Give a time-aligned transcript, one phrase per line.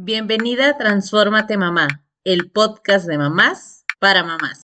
[0.00, 1.88] Bienvenida a Transfórmate Mamá,
[2.22, 4.62] el podcast de mamás para mamás.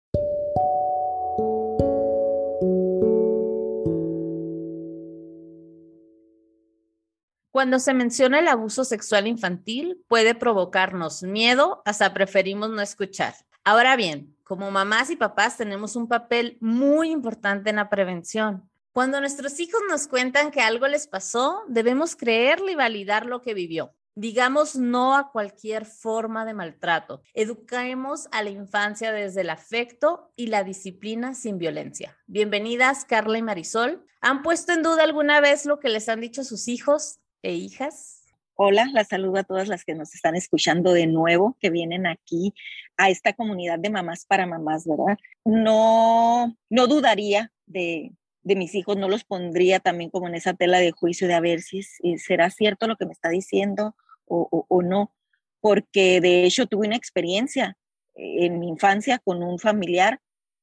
[7.50, 13.33] Cuando se menciona el abuso sexual infantil, puede provocarnos miedo, hasta preferimos no escuchar.
[13.64, 18.69] Ahora bien, como mamás y papás tenemos un papel muy importante en la prevención.
[18.93, 23.55] Cuando nuestros hijos nos cuentan que algo les pasó, debemos creerle y validar lo que
[23.55, 23.95] vivió.
[24.14, 27.22] Digamos no a cualquier forma de maltrato.
[27.32, 32.19] Eduquemos a la infancia desde el afecto y la disciplina sin violencia.
[32.27, 34.05] Bienvenidas, Carla y Marisol.
[34.20, 38.27] ¿Han puesto en duda alguna vez lo que les han dicho sus hijos e hijas?
[38.55, 42.53] Hola, las saludo a todas las que nos están escuchando de nuevo, que vienen aquí
[42.98, 45.17] a esta comunidad de mamás para mamás, ¿verdad?
[45.47, 50.78] No, no dudaría de, de mis hijos, no los pondría también como en esa tela
[50.78, 51.83] de juicio de a ver si,
[52.19, 53.94] será cierto lo que me está diciendo
[54.27, 55.14] o, o, no,
[55.61, 57.77] porque de hecho tuve una experiencia
[58.14, 60.20] en mi infancia con un familiar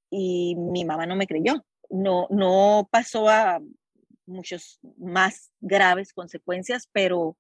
[0.09, 1.65] y mi mamá no me creyó.
[1.89, 3.59] No, no pasó a
[4.25, 7.37] muchos más graves consecuencias, pero,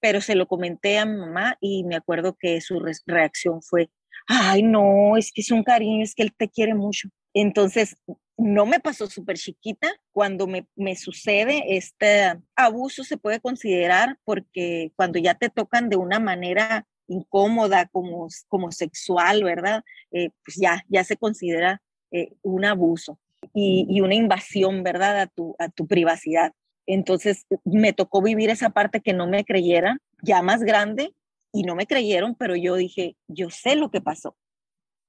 [0.00, 3.90] pero se lo comenté a mi mamá y me acuerdo que su reacción fue,
[4.26, 7.08] ay, no, es que es un cariño, es que él te quiere mucho.
[7.38, 7.98] Entonces,
[8.38, 9.92] no me pasó súper chiquita.
[10.10, 15.96] Cuando me, me, sucede este abuso se puede considerar porque cuando ya te tocan de
[15.96, 19.84] una manera incómoda como, como sexual, ¿verdad?
[20.12, 23.18] Eh, pues ya, ya se considera eh, un abuso
[23.52, 25.20] y, y, una invasión, ¿verdad?
[25.20, 26.54] A tu, a tu privacidad.
[26.86, 31.12] Entonces me tocó vivir esa parte que no me creyeran, ya más grande,
[31.52, 34.38] y no me creyeron, pero yo dije, yo sé lo que pasó.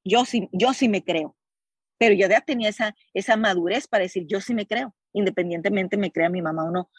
[0.04, 1.37] Yo sí, yo sí me creo
[1.98, 6.12] pero yo ya tenía esa, esa madurez para decir, yo sí me creo, independientemente me
[6.12, 6.90] crea mi mamá o no.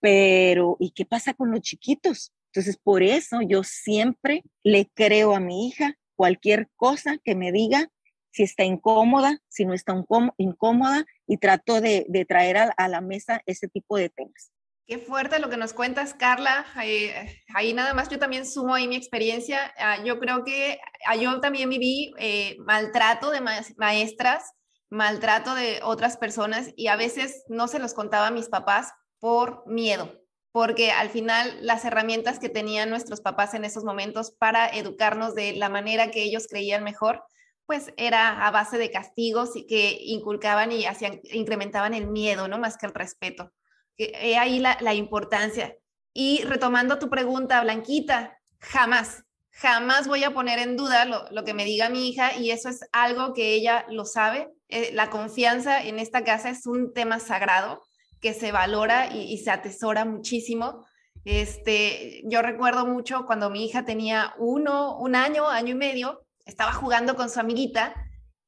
[0.00, 2.32] Pero, ¿y qué pasa con los chiquitos?
[2.52, 7.88] Entonces, por eso yo siempre le creo a mi hija cualquier cosa que me diga,
[8.30, 9.94] si está incómoda, si no está
[10.38, 14.52] incómoda, y trato de, traer a, la mesa ese tipo de temas.
[14.86, 16.66] Qué fuerte lo que nos cuentas, Carla.
[16.74, 17.10] Ahí,
[17.54, 19.72] ahí nada más yo también sumo ahí mi experiencia.
[19.78, 23.40] Ah, yo creo que ah, yo también viví eh, maltrato de
[23.76, 24.52] maestras,
[24.90, 29.64] maltrato de otras personas y a veces no se los contaba a mis papás por
[29.66, 30.20] miedo,
[30.50, 35.54] porque al final las herramientas que tenían nuestros papás en esos momentos para educarnos de
[35.54, 37.24] la manera que ellos creían mejor,
[37.66, 42.58] pues era a base de castigos y que inculcaban y hacían, incrementaban el miedo, ¿no?
[42.58, 43.52] Más que el respeto.
[43.96, 45.76] He ahí la, la importancia.
[46.14, 51.54] Y retomando tu pregunta, Blanquita, jamás, jamás voy a poner en duda lo, lo, que
[51.54, 54.50] me diga mi hija y eso es algo que ella lo sabe.
[54.68, 57.82] Eh, la confianza en esta casa es un tema sagrado
[58.20, 60.86] que se valora y, se atesora muchísimo.
[61.24, 66.72] Este, yo recuerdo mucho cuando mi hija tenía uno, un año, año y medio, estaba
[66.72, 67.94] jugando con su amiguita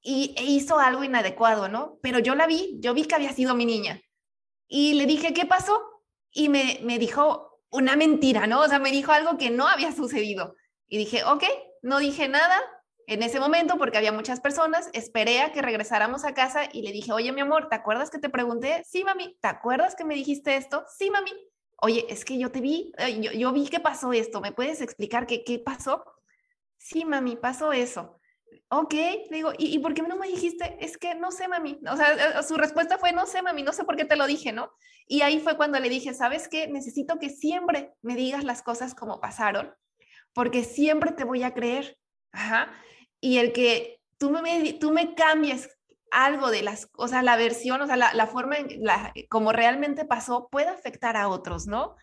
[0.00, 1.98] y e hizo algo inadecuado, ¿no?
[2.02, 4.00] Pero yo la vi, yo vi que había sido mi niña
[4.68, 6.02] y le dije, ¿qué pasó?
[6.30, 8.60] Y me, me dijo una mentira, ¿no?
[8.60, 10.54] O sea, me dijo algo que no había sucedido.
[10.88, 11.44] Y dije, ok,
[11.82, 12.60] no dije nada
[13.06, 16.92] en ese momento porque había muchas personas, esperé a que regresáramos a casa y le
[16.92, 18.82] dije, oye, mi amor, ¿te acuerdas que te pregunté?
[18.86, 20.84] Sí, mami, ¿te acuerdas que me dijiste esto?
[20.96, 21.32] Sí, mami.
[21.82, 25.26] Oye, es que yo te vi, yo, yo vi que pasó esto, ¿me puedes explicar
[25.26, 26.04] qué, qué pasó?
[26.78, 28.18] Sí, mami, pasó eso
[28.68, 30.76] ok, le digo, ¿y, ¿y, por qué no me dijiste?
[30.80, 31.78] Es que no sé, mami.
[31.90, 34.26] O sea, eh, su respuesta fue, no sé, mami, no sé por qué te lo
[34.26, 34.72] dije, ¿no?
[35.06, 36.66] Y ahí fue cuando le dije, ¿sabes qué?
[36.66, 39.74] Necesito que siempre me digas las cosas como pasaron,
[40.32, 41.98] porque siempre te voy a creer.
[42.32, 42.72] Ajá.
[43.20, 45.70] Y el que tú me, tú me cambies
[46.10, 50.04] algo de las, sea, la versión, o sea, la, la forma en la, como realmente
[50.04, 51.96] pasó puede afectar a otros, ¿no?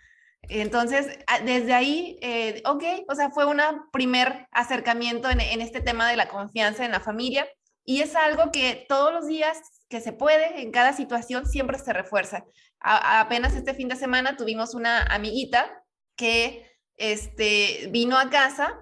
[0.43, 6.09] Entonces, ah, desde ahí, eh, ok, o sea, fue un primer acercamiento en, este tema
[6.09, 7.47] de la confianza en la familia
[7.85, 9.59] y es algo que todos los días
[9.89, 12.45] que se puede, en cada situación, siempre se refuerza.
[12.79, 15.83] Apenas este fin de semana tuvimos una amiguita
[16.15, 18.77] que este, vino a casa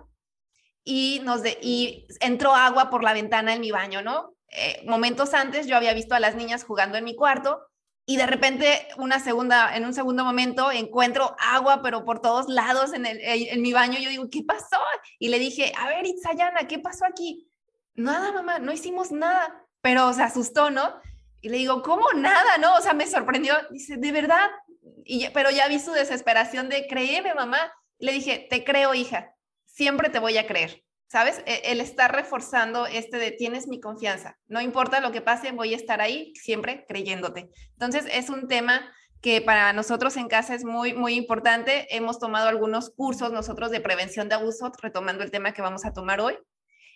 [0.84, 4.34] y, nos de, y entró agua por la ventana en mi baño, ¿no?
[4.52, 7.69] Eh, momentos antes yo había visto a las niñas jugando en mi cuarto
[8.10, 12.92] y de repente una segunda, en un segundo momento encuentro agua, pero por todos lados
[12.92, 14.00] en, el, en mi baño.
[14.00, 14.80] Yo digo, ¿qué pasó?
[15.20, 17.48] Y le dije, a ver, Itzayana, ¿qué pasó aquí?
[17.94, 20.92] Nada, mamá, no hicimos nada, pero se asustó, ¿no?
[21.42, 22.58] Y le digo, ¿cómo nada?
[22.58, 22.78] ¿No?
[22.78, 23.54] O sea, me sorprendió.
[23.70, 24.50] Dice, ¿de verdad?
[25.32, 27.72] Pero ya vi su desesperación de, créeme, mamá.
[28.00, 29.36] Le dije, te creo, hija,
[29.68, 30.84] siempre te voy a creer.
[31.10, 31.42] ¿Sabes?
[31.46, 35.74] E, el estar reforzando este de tienes mi confianza, no importa lo que pase, voy
[35.74, 37.50] a estar ahí siempre creyéndote.
[37.74, 38.92] Entonces es un tema
[39.22, 41.94] que para nosotros en casa es muy, muy importante.
[41.96, 45.92] Hemos tomado algunos cursos nosotros de prevención de abuso, retomando el tema que vamos a
[45.92, 46.38] tomar hoy.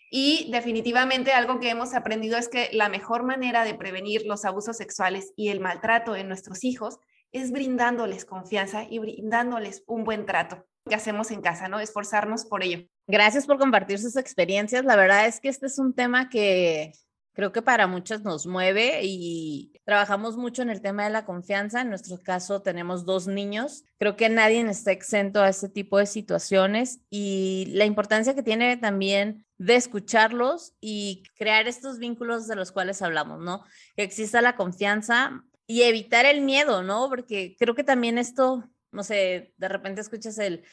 [0.09, 4.77] Y definitivamente algo que hemos aprendido es que la mejor manera de prevenir los abusos
[4.77, 6.99] sexuales y el maltrato en nuestros hijos
[7.31, 11.79] es brindándoles confianza y brindándoles un buen trato que hacemos en casa, ¿no?
[11.79, 12.87] Esforzarnos por ello.
[13.07, 14.85] Gracias por compartir sus experiencias.
[14.85, 16.93] La verdad es que este es un tema que
[17.33, 21.81] creo que para muchos nos mueve y trabajamos mucho en el tema de la confianza.
[21.81, 23.83] En nuestro caso tenemos dos niños.
[23.97, 28.77] Creo que nadie está exento a este tipo de situaciones y la importancia que tiene
[28.77, 33.63] también de escucharlos y crear estos vínculos de los cuales hablamos, ¿no?
[33.95, 37.09] Que exista la confianza y evitar el miedo, ¿no?
[37.09, 40.63] Porque creo que también esto, no sé, de repente escuchas el,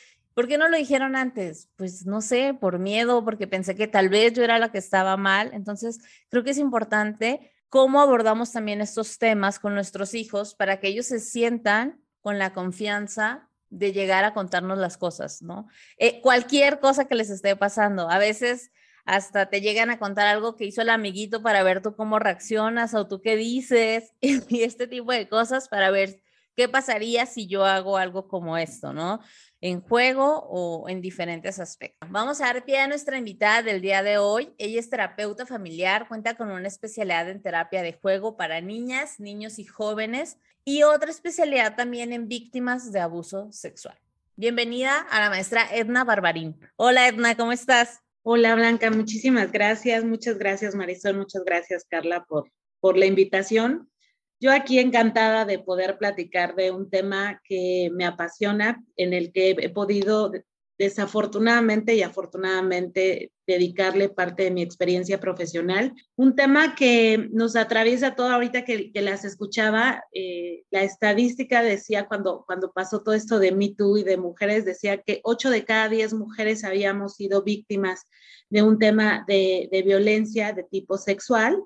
[0.40, 1.68] ¿por qué no lo dijeron antes?
[1.76, 5.18] Pues no sé, por miedo, porque pensé que tal vez yo era la que estaba
[5.18, 5.50] mal.
[5.52, 6.00] Entonces,
[6.30, 11.04] creo que es importante cómo abordamos también estos temas con nuestros hijos para que ellos
[11.04, 15.68] se sientan con la confianza de llegar a contarnos las cosas, ¿no?
[15.98, 18.08] Eh, cualquier cosa que les esté pasando.
[18.08, 18.70] A veces
[19.04, 22.94] hasta te llegan a contar algo que hizo el amiguito para ver tú cómo reaccionas
[22.94, 26.22] o tú qué dices y este tipo de cosas para ver
[26.56, 29.20] qué pasaría si yo hago algo como esto, ¿no?
[29.62, 32.08] En juego o en diferentes aspectos.
[32.10, 34.54] Vamos a dar pie a nuestra invitada del día de hoy.
[34.56, 39.58] Ella es terapeuta familiar, cuenta con una especialidad en terapia de juego para niñas, niños
[39.58, 43.98] y jóvenes y otra especialidad también en víctimas de abuso sexual.
[44.36, 46.58] Bienvenida a la maestra Edna Barbarín.
[46.76, 48.00] Hola Edna, ¿cómo estás?
[48.22, 53.89] Hola Blanca, muchísimas gracias, muchas gracias Marisol, muchas gracias Carla por, por la invitación.
[54.40, 59.50] Yo aquí encantada de poder platicar de un tema que me apasiona, en el que
[59.50, 60.32] he podido
[60.80, 65.92] desafortunadamente y afortunadamente dedicarle parte de mi experiencia profesional.
[66.16, 72.44] Un tema que nos atraviesa todo ahorita que, las escuchaba, eh, la estadística decía cuando,
[72.46, 75.90] cuando pasó todo esto de Me Too y de mujeres, decía que 8 de cada
[75.90, 78.06] 10 mujeres habíamos sido víctimas
[78.48, 81.62] de un tema de, de violencia de tipo sexual.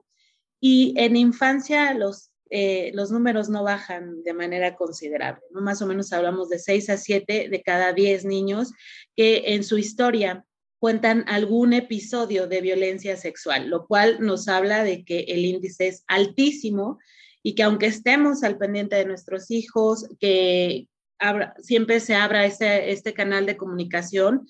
[0.60, 5.42] Y en infancia los eh, los números no bajan de manera considerable.
[5.50, 8.70] Más o menos hablamos de 6 a 7 de cada 10 niños
[9.16, 10.44] que en su historia
[10.78, 16.04] cuentan algún episodio de violencia sexual, lo cual nos habla de que el índice es
[16.06, 17.00] altísimo
[17.42, 20.86] y que aunque estemos al pendiente de nuestros hijos, que
[21.60, 24.46] siempre se abra este, este canal de comunicación,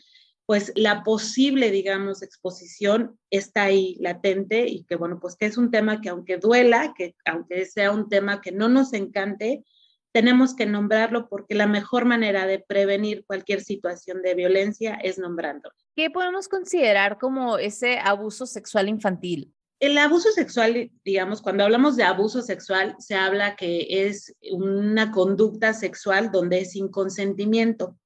[0.46, 5.70] pues la posible, digamos, exposición está ahí latente y que, bueno, pues que es un
[5.70, 9.64] tema que aunque duela, que aunque sea un tema que no nos encante,
[10.12, 15.74] tenemos que nombrarlo porque la mejor manera de prevenir cualquier situación de violencia es nombrándolo.
[15.96, 19.52] ¿Qué podemos considerar como ese abuso sexual infantil?
[19.80, 25.74] El abuso sexual, digamos, cuando hablamos de abuso sexual, se habla que es una conducta
[25.74, 27.98] sexual donde es sin consentimiento.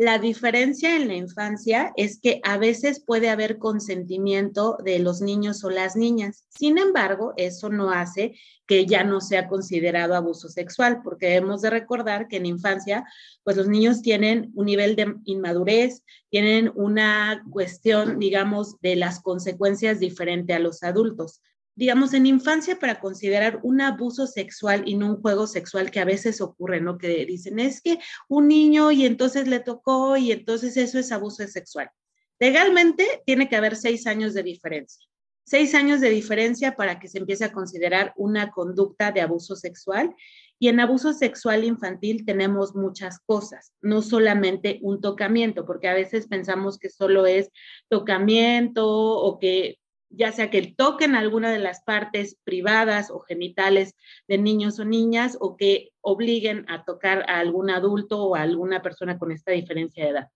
[0.00, 5.62] La diferencia en la infancia es que a veces puede haber consentimiento de los niños
[5.62, 6.46] o las niñas.
[6.48, 8.34] Sin embargo, eso no hace
[8.66, 13.04] que ya no sea considerado abuso sexual, porque debemos de recordar que en infancia,
[13.44, 20.00] pues los niños tienen un nivel de inmadurez, tienen una cuestión, digamos, de las consecuencias
[20.00, 21.42] diferente a los adultos
[21.74, 26.04] digamos, en infancia para considerar un abuso sexual y no un juego sexual que a
[26.04, 26.98] veces ocurre, ¿no?
[26.98, 31.46] Que dicen, es que un niño y entonces le tocó y entonces eso es abuso
[31.46, 31.90] sexual.
[32.38, 35.06] Legalmente tiene que haber seis años de diferencia.
[35.44, 40.14] Seis años de diferencia para que se empiece a considerar una conducta de abuso sexual.
[40.58, 46.28] Y en abuso sexual infantil tenemos muchas cosas, no solamente un tocamiento, porque a veces
[46.28, 47.50] pensamos que solo es
[47.88, 49.79] tocamiento o que
[50.10, 53.94] ya sea que toquen alguna de las partes privadas o genitales
[54.28, 58.82] de niños o niñas o que obliguen a tocar a algún adulto o a alguna
[58.82, 60.28] persona con esta diferencia de edad.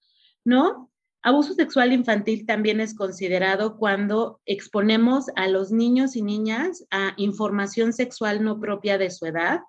[0.44, 0.90] ¿No?
[1.22, 7.92] Abuso sexual infantil también es considerado cuando exponemos a los niños y niñas a información
[7.94, 9.60] sexual no propia de su edad,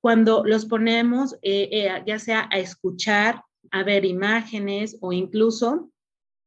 [0.00, 5.90] cuando los ponemos eh, eh, ya sea a escuchar, a ver imágenes o incluso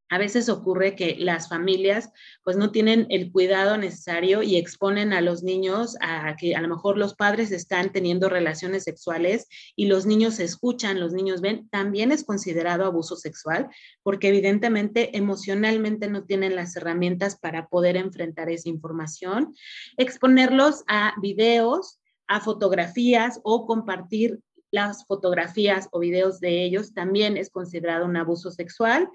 [0.10, 2.12] a veces ocurre que las familias
[2.44, 6.68] pues no tienen el cuidado necesario y exponen a los niños a que a lo
[6.68, 12.12] mejor los padres están teniendo relaciones sexuales y los niños escuchan, los niños ven, también
[12.12, 13.70] es considerado abuso sexual
[14.04, 19.54] porque evidentemente emocionalmente no tienen las herramientas para poder enfrentar esa información.
[19.98, 24.40] Exponerlos a videos, a fotografías o compartir
[24.72, 29.10] las fotografías o videos de ellos también es considerado un abuso sexual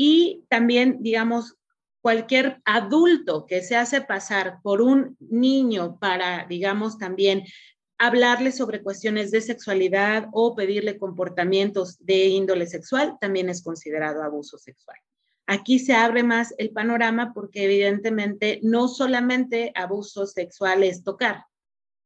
[0.00, 1.56] y también, digamos,
[2.00, 7.42] cualquier adulto que se hace pasar por un niño para, digamos, también
[7.98, 14.56] hablarle sobre cuestiones de sexualidad o pedirle comportamientos de índole sexual también es considerado abuso
[14.56, 14.96] sexual.
[15.48, 21.44] Aquí se abre más el panorama porque evidentemente no solamente abuso sexual es tocar,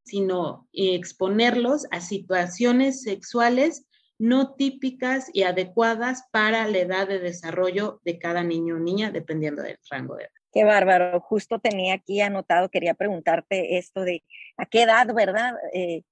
[0.04, 3.84] sino exponerlos a situaciones sexuales
[4.18, 9.62] no típicas y adecuadas para la edad de desarrollo de cada niño o niña, dependiendo
[9.62, 10.32] del rango de edad.
[10.52, 11.20] Qué bárbaro.
[11.20, 14.22] Justo tenía aquí anotado, quería preguntarte esto de
[14.56, 15.54] a qué edad, ¿verdad?
[15.72, 16.02] Eh,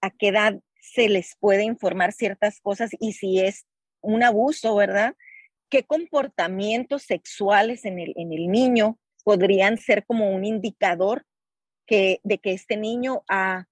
[0.00, 3.66] a qué edad se les puede informar ciertas cosas y si es
[4.00, 5.14] un abuso, ¿verdad?
[5.68, 11.24] ¿Qué comportamientos sexuales en el, en el niño podrían ser como un indicador
[11.86, 13.66] que, de que este niño ha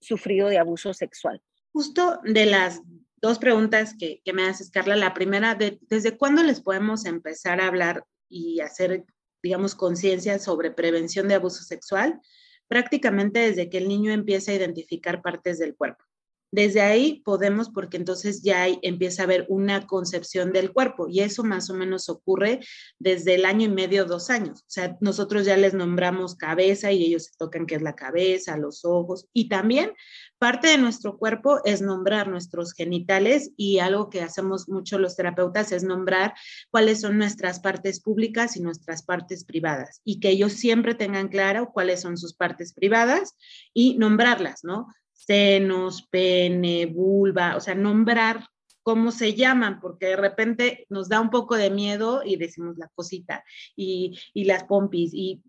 [0.00, 1.42] sufrido de abuso sexual?
[1.72, 2.80] Justo de las
[3.16, 4.96] dos preguntas que, me haces, Carla.
[4.96, 9.04] La primera, de, ¿desde cuándo les podemos empezar a hablar y hacer
[9.46, 12.20] digamos, conciencia sobre prevención de abuso sexual,
[12.66, 16.04] prácticamente desde que el niño empieza a identificar partes del cuerpo.
[16.52, 21.44] Desde ahí podemos, porque entonces ya empieza a haber una concepción del cuerpo y eso
[21.44, 22.60] más o menos ocurre
[22.98, 24.60] desde el año y medio, dos años.
[24.60, 28.56] O sea, nosotros ya les nombramos cabeza y ellos se tocan qué es la cabeza,
[28.56, 29.92] los ojos y también
[30.38, 35.72] parte de nuestro cuerpo es nombrar nuestros genitales y algo que hacemos mucho los terapeutas
[35.72, 36.34] es nombrar
[36.70, 41.70] cuáles son nuestras partes públicas y nuestras partes privadas y que ellos siempre tengan claro
[41.72, 43.36] cuáles son sus partes privadas
[43.72, 44.86] y nombrarlas, ¿no?
[45.16, 48.46] Senos, pene, vulva, o sea, nombrar
[48.86, 52.88] cómo se llaman, porque de repente nos da un poco de miedo y decimos la
[52.94, 53.42] cosita
[53.74, 55.42] y, las pompis y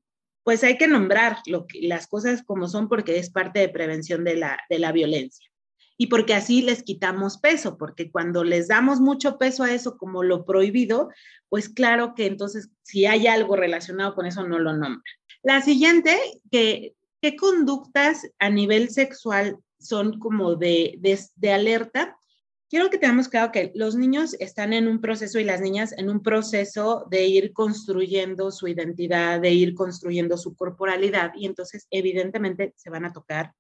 [0.44, 4.24] pues hay que nombrar lo que, las cosas como son porque es parte de prevención
[4.24, 5.48] de la, de la violencia.
[5.98, 10.24] Y porque así les quitamos peso, porque cuando les damos mucho peso a eso como
[10.24, 11.10] lo prohibido,
[11.50, 15.04] pues claro que entonces si hay algo relacionado con eso no lo nombran.
[15.44, 16.18] La siguiente,
[16.50, 21.00] que, ¿qué conductas a nivel sexual son como de,
[21.36, 22.18] de, alerta.
[22.70, 26.10] Quiero que tengamos claro que los niños están en un proceso y las niñas en
[26.10, 32.74] un proceso de ir construyendo su identidad, de ir construyendo su corporalidad y entonces evidentemente
[32.76, 33.54] se van a tocar,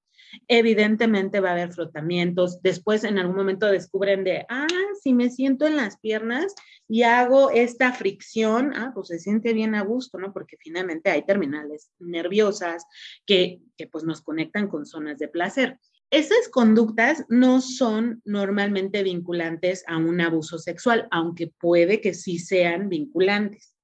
[0.47, 4.67] evidentemente va a haber frotamientos, después en algún momento descubren de, ah,
[5.01, 6.53] si me siento en las piernas
[6.87, 10.33] y hago esta fricción, ah, pues se siente bien a gusto, ¿no?
[10.33, 12.85] Porque finalmente hay terminales nerviosas
[13.25, 15.79] que, que pues nos conectan con zonas de placer.
[16.09, 22.87] Esas conductas no son normalmente vinculantes a un abuso sexual, aunque puede que sí sean
[22.87, 23.75] vinculantes,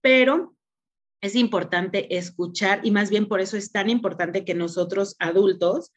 [0.00, 0.54] pero
[1.22, 5.92] es importante escuchar y más bien por eso es tan importante que nosotros adultos,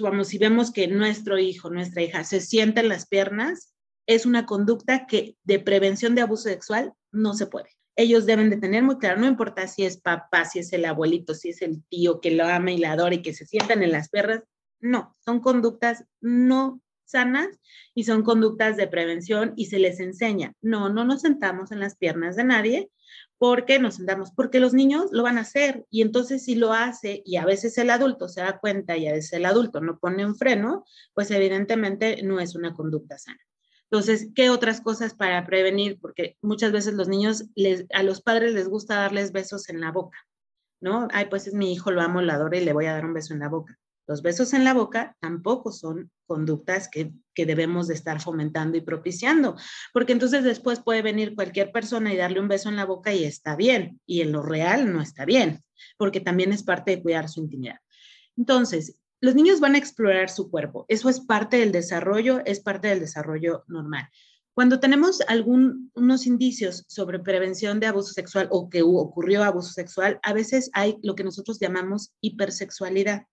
[0.00, 3.72] vamos, si vemos que nuestro hijo, nuestra hija se sienta en las piernas,
[4.06, 7.70] es una conducta que de prevención de abuso sexual no se puede.
[7.94, 11.34] Ellos deben de tener muy claro, no importa si es papá, si es el abuelito,
[11.34, 13.92] si es el tío que lo ama y la adora y que se sientan en
[13.92, 14.42] las piernas,
[14.80, 17.48] no, son conductas no sanas
[17.94, 20.52] y son conductas de prevención y se les enseña.
[20.62, 22.90] No, no nos sentamos en las piernas de nadie
[23.38, 27.22] porque nos sentamos, porque los niños lo van a hacer y entonces si lo hace
[27.24, 30.26] y a veces el adulto se da cuenta y a veces el adulto no pone
[30.26, 30.84] un freno,
[31.14, 33.38] pues evidentemente no es una conducta sana.
[33.90, 35.98] Entonces, ¿qué otras cosas para prevenir?
[36.00, 37.44] Porque muchas veces los niños,
[37.94, 40.18] a los padres les gusta darles besos en la boca,
[40.80, 41.08] ¿no?
[41.10, 43.14] Ay, pues es mi hijo, lo amo, lo adoro y le voy a dar un
[43.14, 43.78] beso en la boca.
[44.08, 49.54] Los besos en la boca tampoco son conductas que, debemos de estar fomentando y propiciando,
[49.92, 53.22] porque entonces después puede venir cualquier persona y darle un beso en la boca y
[53.22, 55.62] está bien, y en lo real no está bien,
[55.98, 57.76] porque también es parte de cuidar su intimidad.
[58.36, 62.88] Entonces, los niños van a explorar su cuerpo, eso es parte del desarrollo, es parte
[62.88, 64.08] del desarrollo normal.
[64.52, 70.32] Cuando tenemos algunos indicios sobre prevención de abuso sexual o que ocurrió abuso sexual, a
[70.32, 73.26] veces hay lo que nosotros llamamos hipersexualidad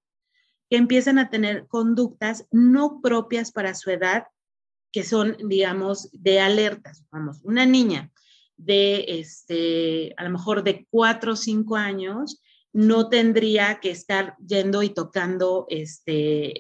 [0.70, 4.26] que empiezan a tener conductas no propias para su edad,
[4.92, 7.04] que son, digamos, de alertas.
[7.12, 8.12] Vamos, una niña
[8.58, 12.42] de, este, a lo mejor de cuatro o cinco años,
[12.76, 16.54] no tendría que estar yendo y tocando este,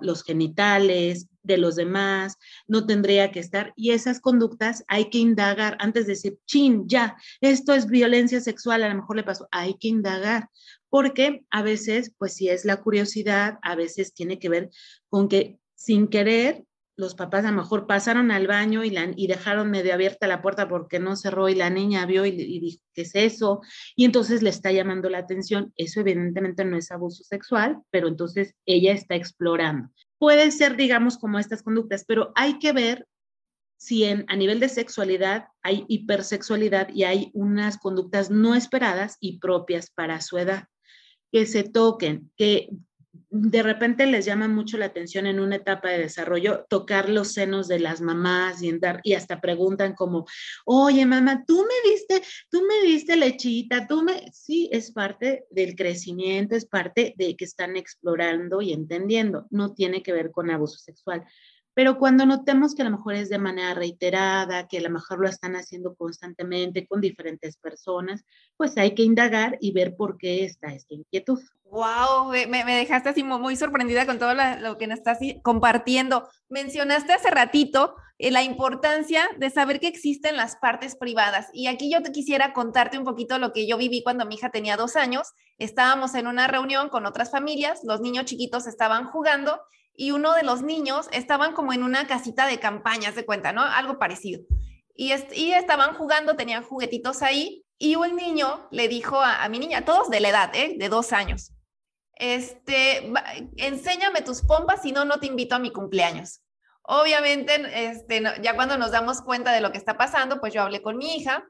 [0.00, 5.76] los genitales de los demás, no tendría que estar, y esas conductas hay que indagar
[5.78, 9.74] antes de decir, chin, ya, esto es violencia sexual, a lo mejor le pasó, hay
[9.74, 10.48] que indagar,
[10.90, 14.70] porque a veces, pues si es la curiosidad, a veces tiene que ver
[15.08, 16.64] con que sin querer
[17.00, 20.42] los papás a lo mejor pasaron al baño y, la, y dejaron medio abierta la
[20.42, 23.62] puerta porque no cerró y la niña vio y, dijo, ¿qué es eso?
[23.96, 25.72] Y entonces le está llamando la atención.
[25.76, 29.88] Eso evidentemente no es abuso sexual, pero entonces ella está explorando.
[30.18, 33.06] Puede ser, digamos, como estas conductas, pero hay que ver
[33.78, 39.38] si en, a nivel de sexualidad hay hipersexualidad y hay unas conductas no esperadas y
[39.38, 40.68] propias para su edad
[41.32, 42.70] que se toquen, que
[43.30, 47.68] de repente les llama mucho la atención en una etapa de desarrollo tocar los senos
[47.68, 50.26] de las mamás y, dar, y hasta preguntan como,
[50.64, 55.76] oye mamá, tú me diste, tú me diste lechita, tú me, sí, es parte del
[55.76, 60.78] crecimiento, es parte de que están explorando y entendiendo, no tiene que ver con abuso
[60.78, 61.24] sexual.
[61.80, 65.18] Pero cuando notemos que a lo mejor es de manera reiterada, que a lo mejor
[65.18, 68.22] lo están haciendo constantemente con diferentes personas,
[68.58, 71.40] pues hay que indagar y ver por qué está esta inquietud.
[71.64, 76.28] Wow, me, dejaste así muy sorprendida con todo lo que nos estás compartiendo.
[76.50, 81.48] Mencionaste hace ratito eh, la importancia de saber que existen las partes privadas.
[81.54, 84.50] Y aquí yo te quisiera contarte un poquito lo que yo viví cuando mi hija
[84.50, 85.32] tenía dos años.
[85.56, 89.62] Estábamos en una reunión con otras familias, los niños chiquitos estaban jugando
[89.94, 93.62] y uno de los niños estaban como en una casita de campaña, de cuenta, ¿no?
[93.62, 94.42] Algo parecido.
[94.94, 99.84] Y, y estaban jugando, tenían juguetitos ahí, y un niño le dijo a, mi niña,
[99.84, 100.76] todos de la edad, ¿eh?
[100.78, 101.52] De dos años,
[102.14, 103.10] este,
[103.56, 106.42] enséñame tus pompas, si no, no te invito a mi cumpleaños.
[106.82, 107.54] Obviamente,
[107.88, 110.98] este, ya cuando nos damos cuenta de lo que está pasando, pues yo hablé con
[110.98, 111.44] mi hija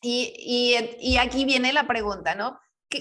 [0.00, 2.58] y, y, y aquí viene la pregunta, ¿no?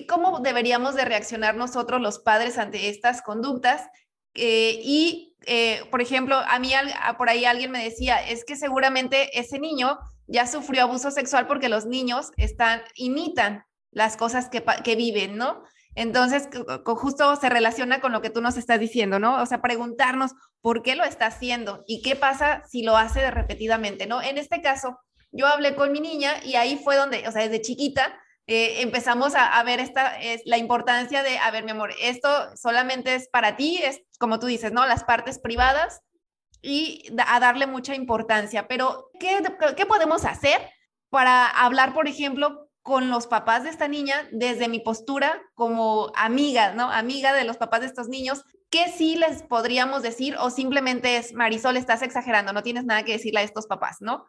[0.07, 3.89] ¿Cómo deberíamos de reaccionar nosotros los padres ante estas conductas
[4.33, 6.71] eh, y, eh, por ejemplo, a mí
[7.17, 9.97] por ahí alguien me decía, es que seguramente ese niño
[10.27, 15.63] ya sufrió abuso sexual porque los niños están, imitan las cosas que, que viven, ¿no?
[15.95, 16.47] Entonces,
[16.85, 19.41] justo se relaciona con lo que tú nos estás diciendo, ¿no?
[19.41, 24.07] O sea, preguntarnos por qué lo está haciendo y qué pasa si lo hace repetidamente,
[24.07, 24.21] ¿no?
[24.21, 24.99] En este caso,
[25.31, 29.33] yo hablé con mi niña y ahí fue donde, o sea, desde chiquita, eh, empezamos
[29.35, 33.55] a, ver esta, es la importancia de, a ver, mi amor, esto solamente es para
[33.55, 34.85] ti, es como tú dices, ¿no?
[34.85, 36.01] Las partes privadas
[36.61, 38.67] y a darle mucha importancia.
[38.67, 39.41] Pero, ¿qué,
[39.75, 40.61] ¿qué podemos hacer
[41.09, 46.73] para hablar, por ejemplo, con los papás de esta niña desde mi postura como amiga,
[46.73, 46.91] ¿no?
[46.91, 51.33] Amiga de los papás de estos niños, ¿qué sí les podríamos decir o simplemente es,
[51.33, 54.25] Marisol, estás exagerando, no tienes nada que decirle a estos papás, ¿no?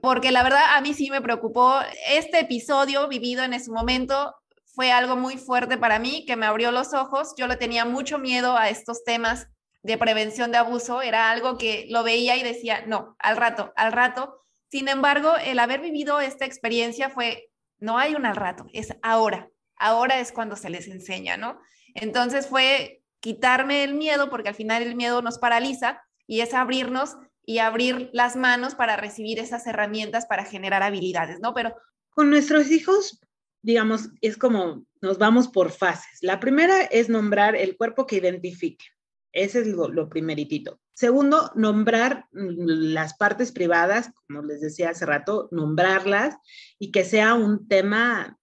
[0.00, 4.34] Porque la verdad a mí sí me preocupó este episodio vivido en ese momento.
[4.74, 7.34] Fue algo muy fuerte para mí que me abrió los ojos.
[7.36, 9.48] Yo le tenía mucho miedo a estos temas
[9.82, 11.00] de prevención de abuso.
[11.00, 14.38] Era algo que lo veía y decía, no, al rato, al rato.
[14.70, 19.48] Sin embargo, el haber vivido esta experiencia fue, no hay un al rato, es ahora.
[19.76, 21.58] Ahora es cuando se les enseña, ¿no?
[21.94, 27.16] Entonces fue quitarme el miedo, porque al final el miedo nos paraliza y es abrirnos
[27.46, 31.54] y abrir las manos para recibir esas herramientas para generar habilidades, ¿no?
[31.54, 31.74] Pero
[32.10, 33.20] con nuestros hijos,
[33.62, 36.18] digamos, es como nos vamos por fases.
[36.22, 38.84] La primera es nombrar el cuerpo que identifique.
[39.32, 40.80] Ese es lo, lo primeritito.
[40.92, 46.36] Segundo, nombrar las partes privadas, como les decía hace rato, nombrarlas
[46.78, 48.38] y que sea un tema,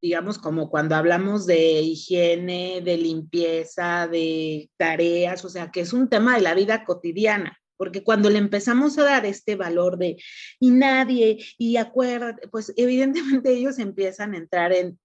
[0.00, 6.08] digamos, como cuando hablamos de higiene, de limpieza, de tareas, o sea, que es un
[6.08, 10.16] tema de la vida cotidiana porque cuando le empezamos a dar este valor de
[10.60, 14.98] y nadie, y acuérdate, pues evidentemente ellos empiezan a entrar en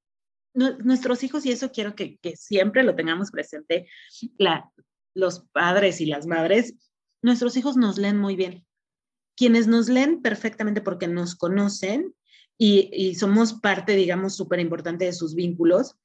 [0.53, 3.87] nuestros hijos, y eso quiero que, siempre lo tengamos presente,
[4.37, 4.71] la,
[5.13, 6.73] los padres y las madres,
[7.21, 8.65] nuestros hijos nos leen muy bien.
[9.35, 12.15] Quienes nos leen perfectamente porque nos conocen
[12.57, 15.95] y, y somos parte, digamos, súper importante de sus vínculos,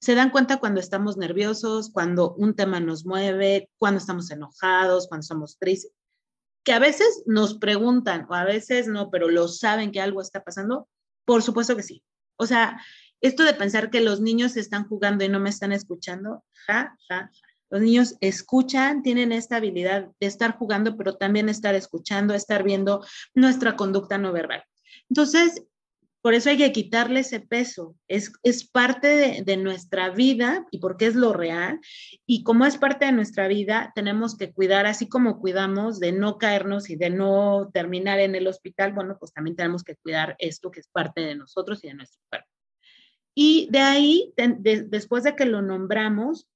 [0.00, 5.22] se dan cuenta cuando estamos nerviosos, cuando un tema nos mueve, cuando estamos enojados, cuando
[5.22, 5.92] estamos tristes
[6.64, 10.42] que a veces nos preguntan o a veces no, pero lo saben que algo está
[10.42, 10.88] pasando,
[11.24, 12.02] por supuesto que sí.
[12.36, 12.80] O sea,
[13.20, 17.30] esto de pensar que los niños están jugando y no me están escuchando, ja, ja.
[17.70, 23.02] Los niños escuchan, tienen esta habilidad de estar jugando, pero también estar escuchando, estar viendo
[23.34, 24.62] nuestra conducta no verbal.
[25.08, 25.62] Entonces,
[26.22, 27.96] por eso hay que quitarle ese peso.
[28.06, 31.80] Es, es parte de, nuestra vida y porque es lo real.
[32.24, 36.38] Y como es parte de nuestra vida, tenemos que cuidar, así como cuidamos de no
[36.38, 40.70] caernos y de no terminar en el hospital, bueno, pues también tenemos que cuidar esto
[40.70, 42.48] que es parte de nosotros y de nuestro cuerpo.
[43.34, 46.48] Y de ahí, después de que lo nombramos,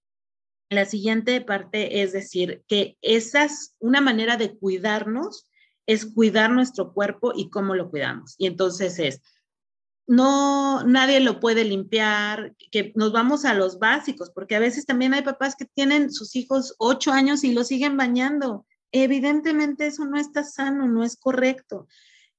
[0.70, 5.48] la siguiente parte es decir que esa es una manera de cuidarnos,
[5.87, 8.35] es cuidar nuestro cuerpo y cómo lo cuidamos.
[8.38, 9.22] Y entonces es
[10.07, 15.14] no, nadie lo puede limpiar, que nos vamos a los básicos, porque a veces también
[15.14, 18.66] hay papás que tienen sus hijos ocho años y lo siguen bañando.
[18.92, 21.88] Evidentemente eso no está sano, no es correcto,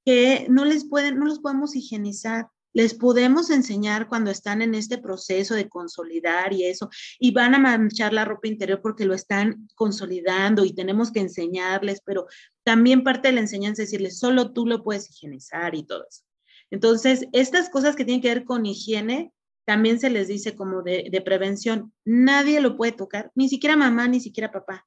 [0.05, 2.47] que no les pueden, no los podemos higienizar.
[2.73, 7.59] Les podemos enseñar cuando están en este proceso de consolidar y eso, y van a
[7.59, 12.27] manchar la ropa interior porque lo están consolidando y tenemos que enseñarles, pero
[12.63, 16.26] también parte de la enseñanza es decirles, solo tú lo puedes higienizar y todo eso.
[16.71, 19.31] Entonces, estas cosas que tienen que ver con higiene,
[19.65, 24.19] también se les dice como de, prevención, nadie lo puede tocar, ni siquiera mamá, ni
[24.19, 24.85] siquiera papá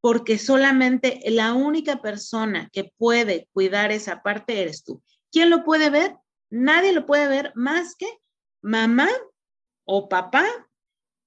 [0.00, 5.02] porque solamente la única persona que puede cuidar esa parte eres tú.
[5.32, 6.16] ¿Quién lo puede ver?
[6.50, 8.06] Nadie lo puede ver más que
[8.62, 9.08] mamá
[9.84, 10.46] o papá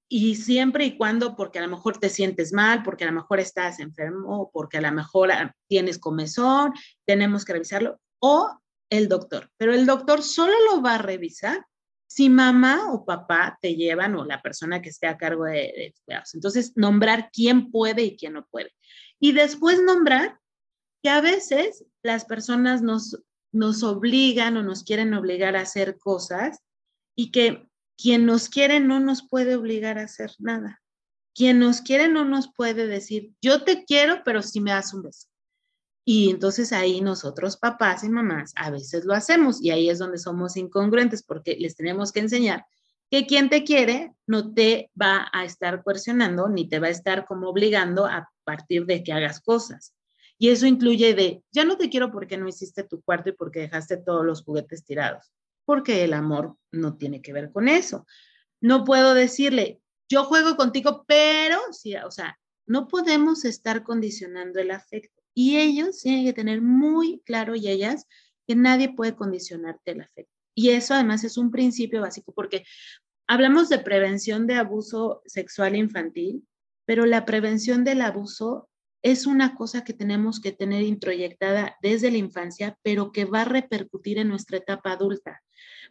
[0.09, 3.39] y siempre y cuando, porque a lo mejor te sientes mal, porque a lo mejor
[3.39, 6.73] estás enfermo, porque a lo mejor ah, tienes comezón,
[7.05, 8.49] tenemos que revisarlo, o
[8.91, 9.49] el doctor.
[9.57, 11.65] Pero el doctor solo lo va a revisar
[12.05, 16.35] si mamá o papá te llevan o la persona que esté a cargo de, cuidados.
[16.35, 18.71] Entonces, nombrar quién puede y quién no puede.
[19.19, 20.37] Y después nombrar
[21.01, 23.17] que a veces las personas nos,
[23.53, 26.59] nos obligan o nos quieren obligar a hacer cosas
[27.15, 27.65] y que
[27.97, 30.81] quien nos quiere no nos puede obligar a hacer nada.
[31.33, 35.03] Quien nos quiere no nos puede decir, yo te quiero, pero si me das un
[35.03, 35.30] beso.
[36.13, 40.17] Y entonces ahí nosotros, papás y mamás, a veces lo hacemos y ahí es donde
[40.17, 42.65] somos incongruentes porque les tenemos que enseñar
[43.09, 47.23] que quien te quiere no te va a estar coercionando ni te va a estar
[47.25, 49.95] como obligando a partir de que hagas cosas.
[50.37, 53.61] Y eso incluye de, ya no te quiero porque no hiciste tu cuarto y porque
[53.61, 55.31] dejaste todos los juguetes tirados,
[55.63, 58.05] porque el amor no tiene que ver con eso.
[58.59, 64.71] No puedo decirle, yo juego contigo, pero, sí, o sea, no podemos estar condicionando el
[64.71, 65.20] afecto.
[65.33, 68.05] Y ellos tienen que tener muy claro y ellas
[68.47, 70.33] que nadie puede condicionarte el afecto.
[70.55, 72.63] Y eso además es un principio básico porque
[73.27, 76.45] hablamos de prevención de abuso sexual infantil,
[76.85, 78.69] pero la prevención del abuso
[79.03, 83.45] es una cosa que tenemos que tener introyectada desde la infancia, pero que va a
[83.45, 85.41] repercutir en nuestra etapa adulta.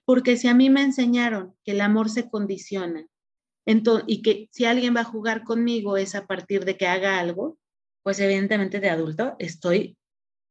[0.04, 3.06] Porque si a mí me enseñaron que el amor se condiciona
[4.06, 7.58] y que si alguien va a jugar conmigo es a partir de que haga algo,
[8.02, 9.96] pues evidentemente de adulto estoy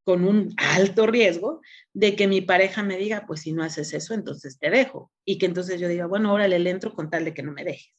[0.03, 1.61] con un alto riesgo
[1.93, 5.11] de que mi pareja me diga, pues si no haces eso, entonces te dejo.
[5.23, 7.63] Y que entonces yo diga, bueno, ahora le entro con tal de que no me
[7.63, 7.93] dejes.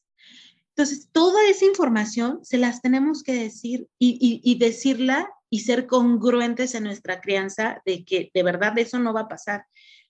[0.75, 6.75] Entonces, toda esa información se las tenemos que decir y, y, decirla y ser congruentes
[6.75, 9.65] en nuestra crianza de que de verdad eso no va a pasar.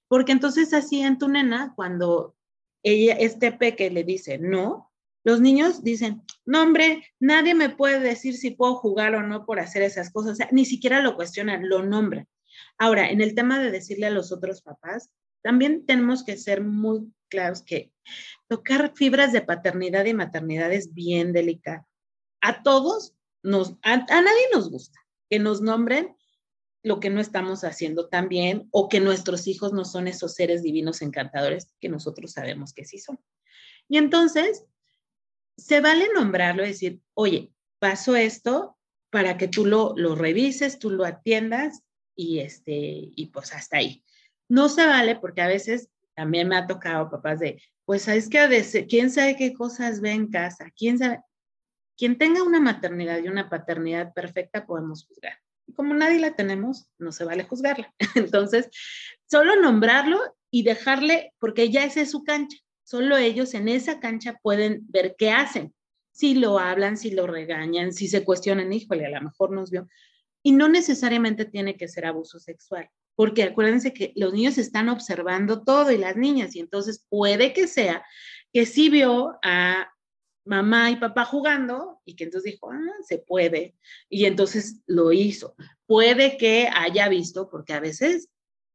[0.08, 2.36] Porque entonces así en tu nena, cuando
[2.84, 4.91] ella, este peque le dice no,
[5.24, 9.60] los niños dicen, no, hombre, nadie me puede decir si puedo jugar o no por
[9.60, 10.34] hacer esas cosas.
[10.34, 12.28] O sea, ni siquiera lo cuestionan, lo nombran.
[12.78, 15.12] Ahora, en el tema de decirle a los otros papás,
[15.44, 17.92] también tenemos que ser muy claros que
[18.48, 21.88] tocar fibras de paternidad y maternidad es bien delicado.
[22.42, 26.16] A todos, nos, a, a nadie nos gusta que nos nombren
[26.84, 30.64] lo que no estamos haciendo tan bien o que nuestros hijos no son esos seres
[30.64, 33.20] divinos encantadores que nosotros sabemos que sí son.
[33.88, 34.66] Y entonces,
[35.62, 38.78] se vale nombrarlo y decir, oye, pasó esto
[39.12, 41.84] para que tú lo, revises, tú lo atiendas
[42.16, 44.04] y, este, y pues hasta ahí.
[44.50, 48.88] No se vale porque a veces también me ha tocado papás de, pues sabes que
[48.90, 51.22] quién sabe qué cosas ve en casa, quién sabe.
[51.98, 55.38] Quien tenga una maternidad y una paternidad perfecta podemos juzgar.
[55.76, 57.94] Como nadie la tenemos, no se vale juzgarla.
[58.16, 58.70] Entonces,
[59.30, 60.20] solo nombrarlo
[60.50, 62.58] y dejarle, porque ya esa es su cancha.
[62.92, 65.74] Solo ellos en esa cancha pueden ver qué hacen.
[66.12, 69.88] Si lo hablan, si lo regañan, si se cuestionan, híjole, a lo mejor nos vio.
[70.44, 75.64] Y no necesariamente tiene que ser abuso sexual, porque acuérdense que los niños están observando
[75.64, 78.04] todo y las niñas, y entonces puede que sea
[78.52, 79.90] que sí vio a
[80.44, 83.78] mamá y papá jugando y que entonces dijo, ah, se puede,
[84.10, 85.56] y entonces lo hizo.
[85.86, 88.28] Puede que haya visto, porque a veces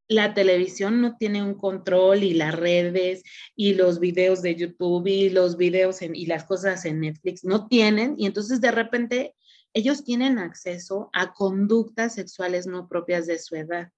[0.07, 3.23] la televisión no tiene un control y las redes
[3.55, 8.15] y los videos de YouTube y los videos y las cosas en Netflix no tienen
[8.17, 9.35] y entonces de repente
[9.73, 13.91] ellos tienen acceso a conductas sexuales no propias de su edad.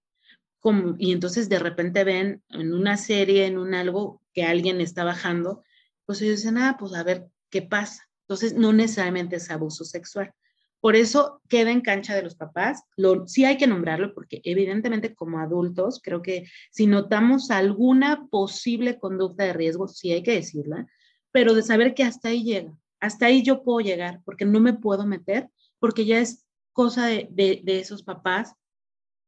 [0.98, 5.64] Y entonces de repente ven en una serie, en un algo que alguien está bajando,
[6.06, 8.10] pues ellos dicen, ah, pues a ver qué pasa.
[8.24, 10.34] Entonces no necesariamente es abuso sexual.
[10.82, 12.84] Por eso queda en cancha de los papás.
[12.96, 18.98] Lo, sí hay que nombrarlo porque evidentemente como adultos creo que si notamos alguna posible
[18.98, 20.88] conducta de riesgo, sí hay que decirla,
[21.32, 24.74] pero de saber que hasta ahí llega, hasta ahí yo puedo llegar porque no me
[24.74, 28.54] puedo meter, porque ya es cosa de, de, de esos papás,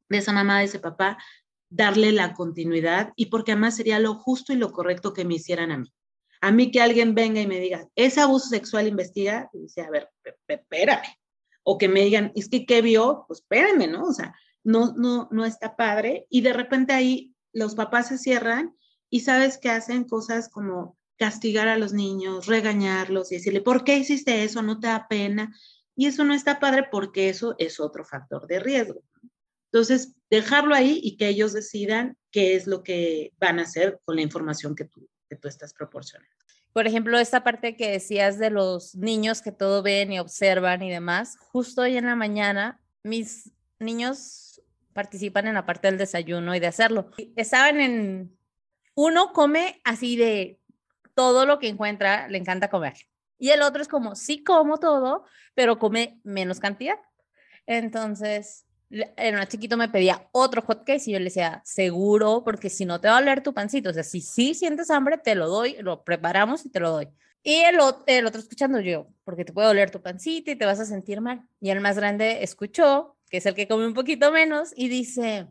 [0.09, 1.17] de esa mamá, de ese papá,
[1.69, 5.71] darle la continuidad y porque además sería lo justo y lo correcto que me hicieran
[5.71, 5.91] a mí.
[6.41, 9.49] A mí que alguien venga y me diga, ¿es abuso sexual investiga?
[9.53, 10.09] Y dice, a ver,
[10.47, 11.03] espérame,
[11.63, 13.25] o que me digan, es que ¿qué vio?
[13.27, 14.05] Pues espérenme, ¿no?
[14.05, 16.25] O sea, no, no, no está padre.
[16.29, 18.75] Y de repente ahí los papás se cierran
[19.09, 23.97] y sabes que hacen cosas como castigar a los niños, regañarlos y decirle, ¿por qué
[23.97, 24.63] hiciste eso?
[24.63, 25.55] ¿No te da pena?
[25.95, 29.03] Y eso no está padre porque eso es otro factor de riesgo.
[29.71, 34.15] Entonces, dejarlo ahí y que ellos decidan qué es lo que van a hacer con
[34.15, 36.35] la información que tú, que tú estás proporcionando.
[36.73, 40.89] Por ejemplo, esta parte que decías de los niños que todo ven y observan y
[40.89, 44.61] demás, justo hoy en la mañana mis niños
[44.93, 47.11] participan en la parte del desayuno y de hacerlo.
[47.35, 48.37] Estaban en,
[48.95, 50.59] uno come así de
[51.13, 52.93] todo lo que encuentra, le encanta comer.
[53.37, 56.99] Y el otro es como, sí como todo, pero come menos cantidad.
[57.65, 62.69] Entonces, el más chiquito me pedía otro hot cake y yo le decía, seguro, porque
[62.69, 65.35] si no te va a oler tu pancito, o sea, si sí sientes hambre, te
[65.35, 67.07] lo doy, lo preparamos y te lo doy.
[67.43, 70.85] Y el, otro escuchando yo, porque te puede oler tu pancito y te vas a
[70.85, 71.47] sentir mal.
[71.59, 75.47] Y el más grande escuchó, que es el que come un poquito menos, y dice,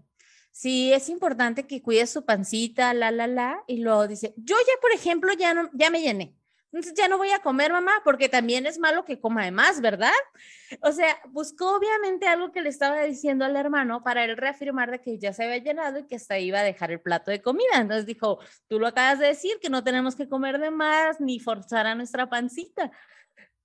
[0.53, 4.81] sí, es importante que cuides su pancita, la, la, la, y luego dice, yo ya,
[4.81, 6.37] por ejemplo, ya, no, ya me llené.
[6.73, 9.81] Entonces ya no voy a comer, mamá, porque también es malo que coma de más,
[9.81, 10.13] ¿verdad?
[10.83, 15.01] O sea, buscó obviamente algo que le estaba diciendo al hermano para él reafirmar de
[15.01, 17.75] que ya se había llenado y que hasta iba a dejar el plato de comida.
[17.75, 21.41] Entonces dijo, tú lo acabas de decir, que no tenemos que comer de más ni
[21.41, 22.93] forzar a nuestra pancita.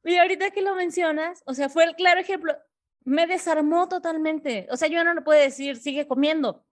[0.03, 2.55] Y ahorita que lo mencionas, o sea, fue el claro ejemplo,
[3.03, 4.67] me desarmó totalmente.
[4.71, 6.65] O sea, yo no le puedo decir, sigue comiendo.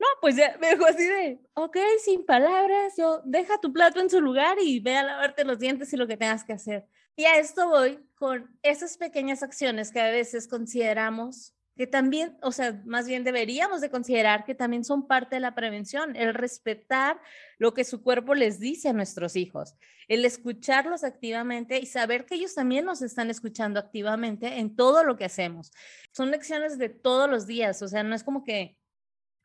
[0.00, 4.08] No, pues ya me dejó así de, ok, sin palabras, yo deja tu plato en
[4.08, 6.86] su lugar y ve a lavarte los dientes y lo que tengas que hacer.
[7.16, 12.50] Y a esto voy con esas pequeñas acciones que a veces consideramos que también, o
[12.50, 17.20] sea, más bien deberíamos de considerar que también son parte de la prevención, el respetar
[17.58, 19.76] lo que su cuerpo les dice a nuestros hijos,
[20.08, 25.18] el escucharlos activamente y saber que ellos también nos están escuchando activamente en todo lo
[25.18, 25.72] que hacemos.
[26.12, 28.79] Son lecciones de todos los días, o sea, no es como que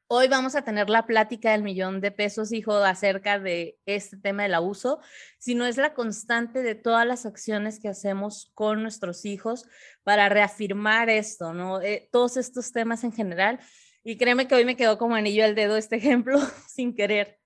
[0.07, 4.43] Hoy vamos a tener la plática del millón de pesos, hijo, acerca de este tema
[4.43, 4.99] del abuso,
[5.39, 9.65] sino es la constante de todas las acciones que hacemos con nuestros hijos
[10.03, 11.81] para reafirmar esto, ¿no?
[11.81, 13.59] Eh, todos estos temas en general.
[14.03, 17.39] Y créeme que hoy me quedó como anillo al dedo este ejemplo sin querer.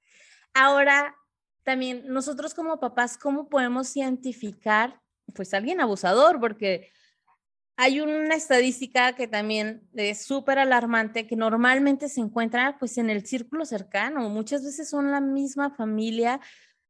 [0.54, 1.15] Ahora,
[1.63, 5.00] también nosotros como papás, ¿cómo podemos identificar
[5.34, 6.41] pues alguien abusador?
[6.41, 6.91] Porque
[7.82, 13.26] hay una estadística que también es súper alarmante, que normalmente se encuentra pues en el
[13.26, 16.42] círculo cercano, muchas veces son la misma familia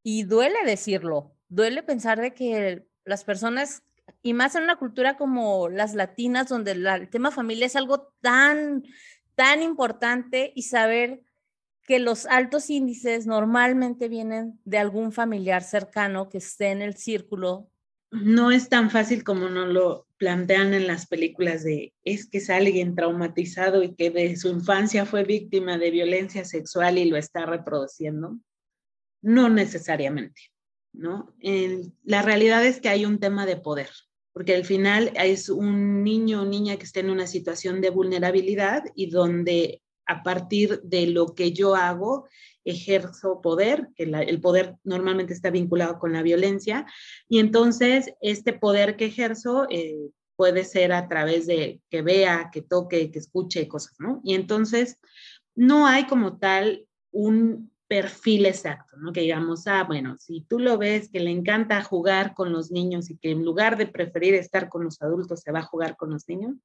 [0.01, 3.83] y duele decirlo, duele pensar de que las personas,
[4.23, 8.83] y más en una cultura como las latinas, donde el tema familia es algo tan,
[9.35, 11.21] tan importante y saber
[11.83, 17.68] que los altos índices normalmente vienen de algún familiar cercano que esté en el círculo
[18.11, 22.49] no es tan fácil como nos lo plantean en las películas de es que es
[22.49, 27.45] alguien traumatizado y que de su infancia fue víctima de violencia sexual y lo está
[27.45, 28.37] reproduciendo.
[29.21, 30.41] No necesariamente,
[30.93, 31.33] ¿no?
[32.03, 33.89] la realidad es que hay un tema de poder,
[34.33, 38.83] porque al final es un niño o niña que está en una situación de vulnerabilidad
[38.95, 42.27] y donde a partir de lo que yo hago,
[42.65, 46.85] ejerzo poder, que el poder normalmente está vinculado con la violencia,
[47.27, 52.61] y entonces este poder que ejerzo eh, puede ser a través de que vea, que
[52.61, 54.21] toque, que escuche cosas, ¿no?
[54.23, 54.97] Y entonces
[55.55, 59.11] no hay como tal un perfil exacto, ¿no?
[59.11, 63.09] Que digamos, ah, bueno, si tú lo ves que le encanta jugar con los niños
[63.09, 66.11] y que en lugar de preferir estar con los adultos se va a jugar con
[66.11, 66.55] los niños,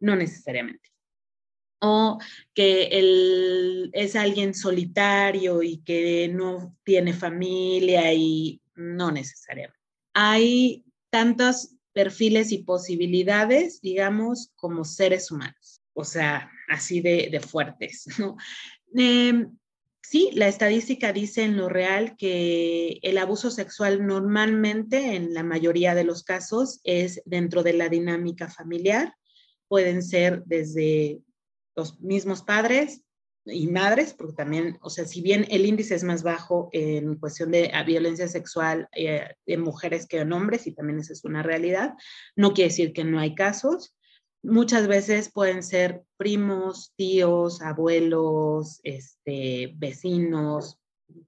[0.00, 0.90] no necesariamente
[1.80, 2.18] o
[2.54, 9.78] que él es alguien solitario y que no tiene familia y no necesariamente.
[10.14, 18.36] Hay tantos perfiles y posibilidades, digamos, como seres humanos, o sea, así de, fuertes, ¿no?
[18.94, 19.56] Em,
[20.02, 25.94] sí, la estadística dice en lo real que el abuso sexual normalmente, en la mayoría
[25.94, 29.14] de los casos, es dentro de la dinámica familiar.
[29.68, 31.20] Pueden ser desde
[31.76, 33.02] los mismos padres
[33.44, 37.50] y madres, porque también, o sea, si bien el índice es más bajo en cuestión
[37.50, 41.42] de ah, violencia sexual eh, en mujeres que en hombres, y también esa es una
[41.42, 41.94] realidad,
[42.36, 43.96] no quiere decir que no hay casos.
[44.42, 50.78] Muchas veces pueden ser primos, tíos, abuelos, este, vecinos,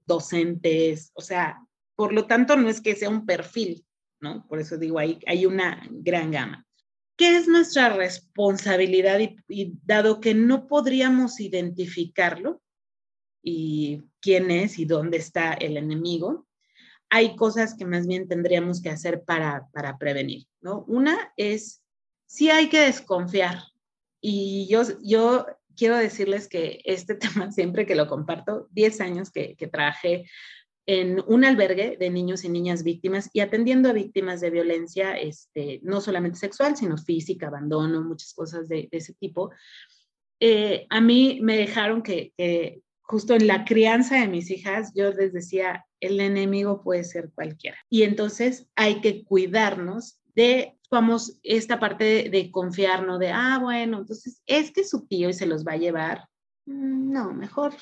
[0.05, 1.59] docentes, o sea,
[1.95, 3.85] por lo tanto no es que sea un perfil,
[4.19, 4.47] ¿no?
[4.47, 6.65] Por eso digo, hay, hay una gran gama.
[7.15, 9.19] ¿Qué es nuestra responsabilidad?
[9.47, 12.61] Y, dado que no podríamos identificarlo
[13.43, 16.47] y quién es y dónde está el enemigo,
[17.09, 20.83] hay cosas que más bien tendríamos que hacer para, para prevenir, ¿no?
[20.87, 21.83] Una es,
[22.25, 23.59] sí hay que desconfiar.
[24.19, 25.45] Y yo, yo
[25.75, 30.25] quiero decirles que este tema, siempre que lo comparto, 10 años que, que trabajé
[30.85, 35.79] en un albergue de niños y niñas víctimas y atendiendo a víctimas de violencia, este,
[35.83, 39.51] no solamente sexual, sino física, abandono, muchas cosas de, ese tipo.
[40.39, 42.33] Eh, a mí me dejaron que,
[43.01, 47.77] justo en la crianza de mis hijas, yo les decía, el enemigo puede ser cualquiera.
[47.89, 53.99] Y entonces hay que cuidarnos de, vamos, esta parte de, de confiarnos, de, ah, bueno,
[53.99, 56.27] entonces este es su tío y se los va a llevar.
[56.65, 57.73] Mm, no, mejor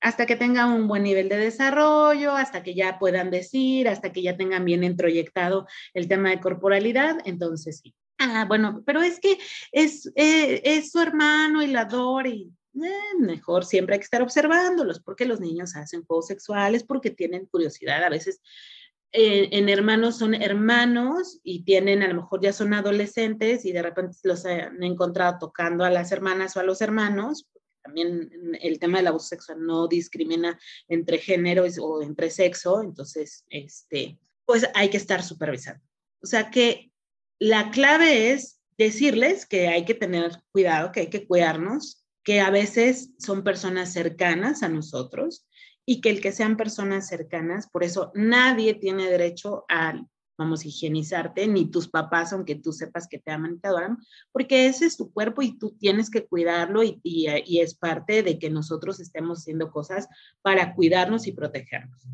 [0.00, 4.22] hasta que tengan un buen nivel de desarrollo, hasta que ya puedan decir, hasta que
[4.22, 7.94] ya tengan bien introyectado el tema de corporalidad, entonces sí.
[8.18, 9.38] Ah, bueno, pero es que
[9.72, 14.22] es, eh, es su hermano y la adora y eh, mejor siempre hay que estar
[14.22, 18.04] observándolos porque los niños hacen juegos sexuales, porque tienen curiosidad.
[18.04, 18.42] A veces
[19.12, 23.82] eh, en hermanos son hermanos y tienen, a lo mejor ya son adolescentes y de
[23.82, 27.48] repente los han encontrado tocando a las hermanas o a los hermanos.
[27.82, 34.18] También el tema del abuso sexual no discrimina entre géneros o entre sexo, entonces, este,
[34.44, 35.82] pues hay que estar supervisando.
[36.22, 36.92] O sea que
[37.38, 42.50] la clave es decirles que hay que tener cuidado, que hay que cuidarnos, que a
[42.50, 45.46] veces son personas cercanas a nosotros
[45.86, 50.00] y que el que sean personas cercanas, por eso nadie tiene derecho a,
[50.40, 53.98] vamos, higienizarte, ni tus papás, aunque tú sepas que te aman y te adoran,
[54.32, 58.38] porque ese es tu cuerpo y tú tienes que cuidarlo y, y, es parte de
[58.38, 60.08] que nosotros estemos haciendo cosas
[60.40, 62.06] para cuidarnos y protegernos.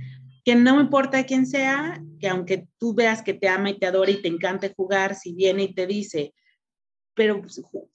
[0.44, 4.10] Que no importa quién sea, que aunque tú veas que te ama y te adora
[4.10, 6.34] y te encante jugar, si viene y te dice,
[7.14, 7.42] pero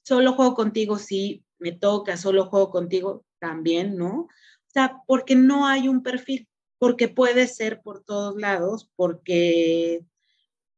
[0.01, 4.21] solo juego contigo si me toca, solo juego contigo también, ¿no?
[4.21, 4.29] O
[4.67, 10.05] sea, porque no hay un perfil, porque puede ser por todos lados, porque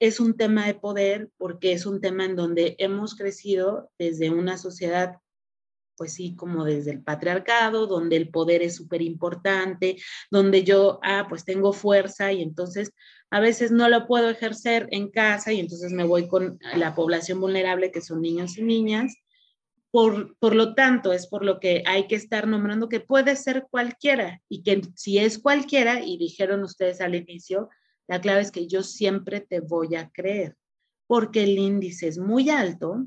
[0.03, 4.57] es un tema de poder, porque es un tema en donde hemos crecido desde una
[4.57, 5.19] sociedad,
[5.95, 9.95] pues sí, como desde el patriarcado, donde el poder es súper importante,
[10.29, 12.91] donde yo, ah, pues tengo fuerza y entonces
[13.31, 17.39] a veces no lo puedo ejercer en casa y entonces me voy con la población
[17.39, 19.15] vulnerable que son niños y niñas.
[19.89, 23.67] Por, por, lo tanto, es por lo que hay que estar nombrando que puede ser
[23.71, 27.69] cualquiera y que si es cualquiera, y dijeron ustedes al inicio,
[28.07, 30.55] la clave es que yo siempre te voy a creer,
[31.07, 33.05] porque el índice es muy alto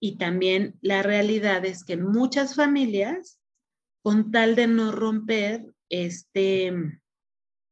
[0.00, 3.40] y también la realidad es que muchas familias,
[4.02, 6.72] con tal de no romper este,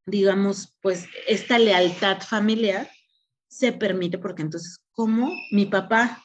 [0.05, 2.89] digamos, pues esta lealtad familiar
[3.47, 6.23] se permite porque entonces, ¿cómo mi papá?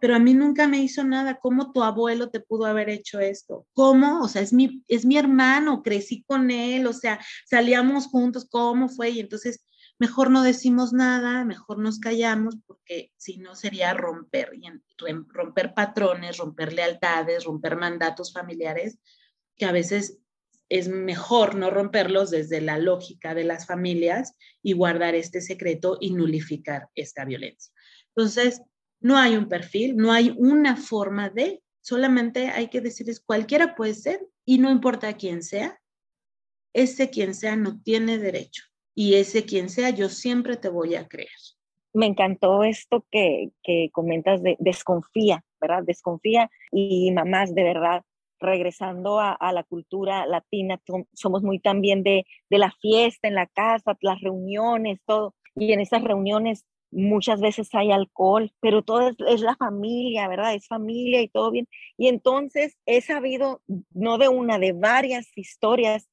[0.00, 1.38] Pero a mí nunca me hizo nada.
[1.40, 3.66] ¿Cómo tu abuelo te pudo haber hecho esto?
[3.72, 4.22] ¿Cómo?
[4.22, 8.88] O sea, es mi, es mi hermano, crecí con él, o sea, salíamos juntos, ¿cómo
[8.88, 9.10] fue?
[9.10, 9.64] Y entonces,
[9.98, 14.50] mejor no decimos nada, mejor nos callamos, porque si no sería romper,
[15.28, 18.98] romper patrones, romper lealtades, romper mandatos familiares,
[19.56, 20.18] que a veces
[20.68, 26.12] es mejor no romperlos desde la lógica de las familias y guardar este secreto y
[26.12, 27.72] nulificar esta violencia.
[28.14, 28.62] Entonces,
[29.00, 33.94] no hay un perfil, no hay una forma de, solamente hay que decirles cualquiera puede
[33.94, 35.80] ser y no importa quién sea,
[36.72, 38.64] ese quien sea no tiene derecho
[38.96, 41.28] y ese quien sea yo siempre te voy a creer.
[41.92, 45.84] Me encantó esto que, que comentas de desconfía, ¿verdad?
[45.84, 48.02] Desconfía y mamás, de verdad,
[48.40, 50.80] regresando a, la cultura latina,
[51.14, 55.34] somos muy también de, de la fiesta en la casa, las reuniones, todo.
[55.54, 60.54] Y en esas reuniones muchas veces hay alcohol, pero todo es, la familia, ¿verdad?
[60.54, 61.68] Es familia y todo bien.
[61.96, 66.08] Y entonces he sabido, no de una, de varias historias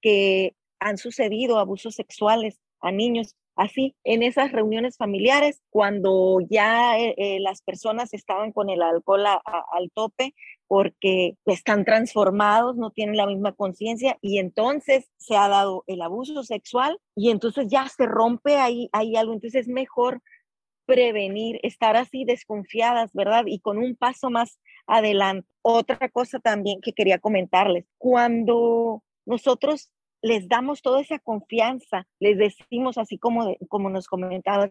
[0.00, 3.34] que han sucedido abusos sexuales a niños.
[3.56, 9.24] Así, en esas reuniones familiares, cuando ya eh, eh, las personas estaban con el alcohol
[9.26, 10.34] al tope,
[10.68, 16.42] porque están transformados, no tienen la misma conciencia y entonces se ha dado el abuso
[16.42, 19.32] sexual y entonces ya se rompe ahí, ahí algo.
[19.32, 20.20] Entonces es mejor
[20.84, 23.44] prevenir, estar así desconfiadas, ¿verdad?
[23.46, 25.48] Y con un paso más adelante.
[25.62, 29.90] Otra cosa también que quería comentarles, cuando nosotros
[30.26, 34.70] les damos toda esa confianza, les decimos así como, como nos comentabas,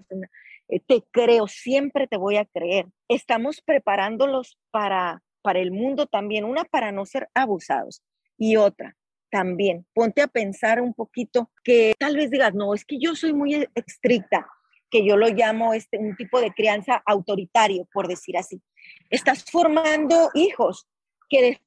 [0.67, 2.87] eh, te creo, siempre te voy a creer.
[3.07, 8.01] Estamos preparándolos para para el mundo también, una para no ser abusados
[8.35, 8.97] y otra
[9.29, 13.33] también, ponte a pensar un poquito que tal vez digas, no, es que yo soy
[13.33, 14.47] muy e-, estricta,
[14.89, 18.59] que yo lo llamo este, un tipo de crianza autoritario, por decir así.
[19.11, 20.87] Estás formando hijos
[21.29, 21.60] que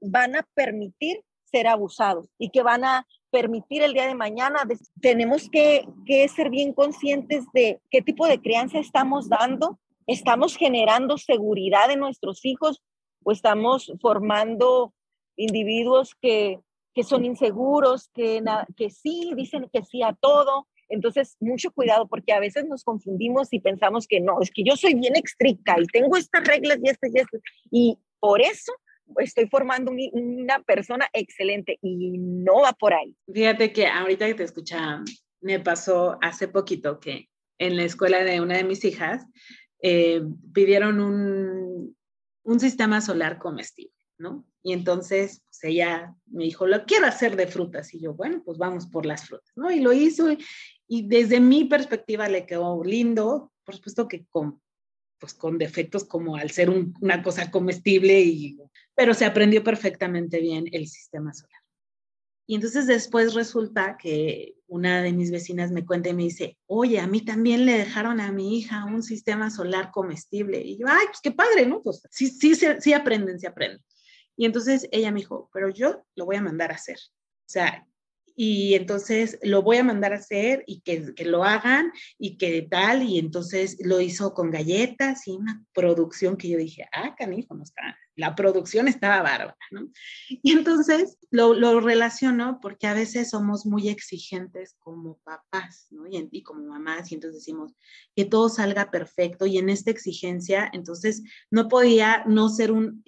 [0.00, 4.60] van a permitir ser abusados y que van a permitir el día de mañana.
[5.00, 9.80] Tenemos que, que ser bien conscientes de qué tipo de crianza estamos dando.
[10.06, 12.82] Estamos generando seguridad en nuestros hijos
[13.24, 14.92] o estamos formando
[15.36, 16.60] individuos que,
[16.94, 18.42] que son inseguros, que,
[18.76, 20.68] que sí, dicen que sí a todo.
[20.90, 24.76] Entonces, mucho cuidado porque a veces nos confundimos y pensamos que no, es que yo
[24.76, 27.40] soy bien estricta y tengo estas reglas y estas y estas.
[27.70, 28.72] Y por eso
[29.18, 33.16] estoy formando una persona excelente y no va por ahí.
[33.32, 35.02] Fíjate que ahorita que te escuchaba,
[35.40, 39.26] me pasó hace poquito que en la escuela de una de mis hijas
[39.82, 41.96] eh, pidieron un,
[42.44, 44.44] un sistema solar comestible, ¿no?
[44.62, 47.92] Y entonces pues ella me dijo, lo quiero hacer de frutas.
[47.94, 49.70] Y yo, bueno, pues vamos por las frutas, ¿no?
[49.70, 50.28] Y lo hizo
[50.88, 54.60] y, desde mi perspectiva le quedó lindo, por supuesto que con,
[55.22, 58.58] pues con defectos como al ser una cosa comestible, y,
[58.96, 61.60] pero se aprendió perfectamente bien el sistema solar.
[62.44, 66.98] Y entonces después resulta que una de mis vecinas me cuenta y me dice, oye,
[66.98, 70.60] a mí también le dejaron a mi hija un sistema solar comestible.
[70.60, 71.84] Y yo, ay, pues qué padre, ¿no?
[71.84, 73.80] Pues sí, sí, sí aprenden, sí aprenden.
[74.36, 76.96] Y entonces ella me dijo, pero yo lo voy a mandar a hacer.
[76.96, 77.86] O sea,
[78.36, 82.62] y entonces lo voy a mandar a hacer y que, que, lo hagan y que
[82.62, 87.54] tal, y entonces lo hizo con galletas y una producción que yo dije, ah, canijo,
[87.54, 89.88] no está, la producción estaba bárbara, ¿no?
[90.28, 96.06] Y entonces lo, lo relaciono porque a veces somos muy exigentes como papás, ¿no?
[96.06, 97.74] Y, y como mamás, y entonces decimos
[98.14, 103.02] que todo salga perfecto, y en esta exigencia, entonces no podía no ser un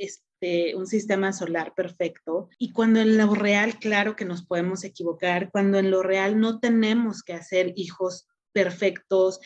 [0.77, 2.49] un sistema solar perfecto.
[2.59, 6.61] Y cuando en lo real, claro que nos podemos equivocar, cuando en lo real no
[6.61, 9.41] tenemos que hacer hijos perfectos,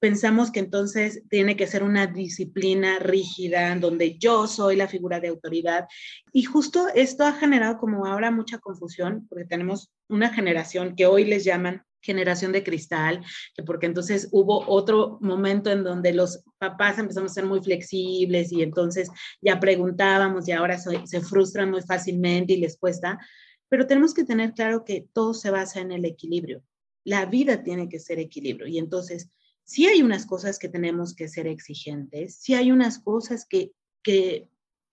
[0.00, 5.28] pensamos que entonces tiene que ser una disciplina rígida, donde yo soy la figura de
[5.28, 5.86] autoridad.
[6.32, 11.24] Y justo esto ha generado como ahora mucha confusión, porque tenemos una generación que hoy
[11.24, 13.24] les llaman generación de cristal,
[13.54, 18.52] que porque entonces hubo otro momento en donde los papás empezamos a ser muy flexibles
[18.52, 23.18] y entonces ya preguntábamos y ahora se, frustran muy fácilmente y les cuesta,
[23.68, 26.62] pero tenemos que tener claro que todo se basa en el equilibrio.
[27.04, 29.30] La vida tiene que ser equilibrio y entonces
[29.64, 33.72] sí hay unas cosas que tenemos que ser exigentes, sí hay unas cosas que,
[34.02, 34.48] que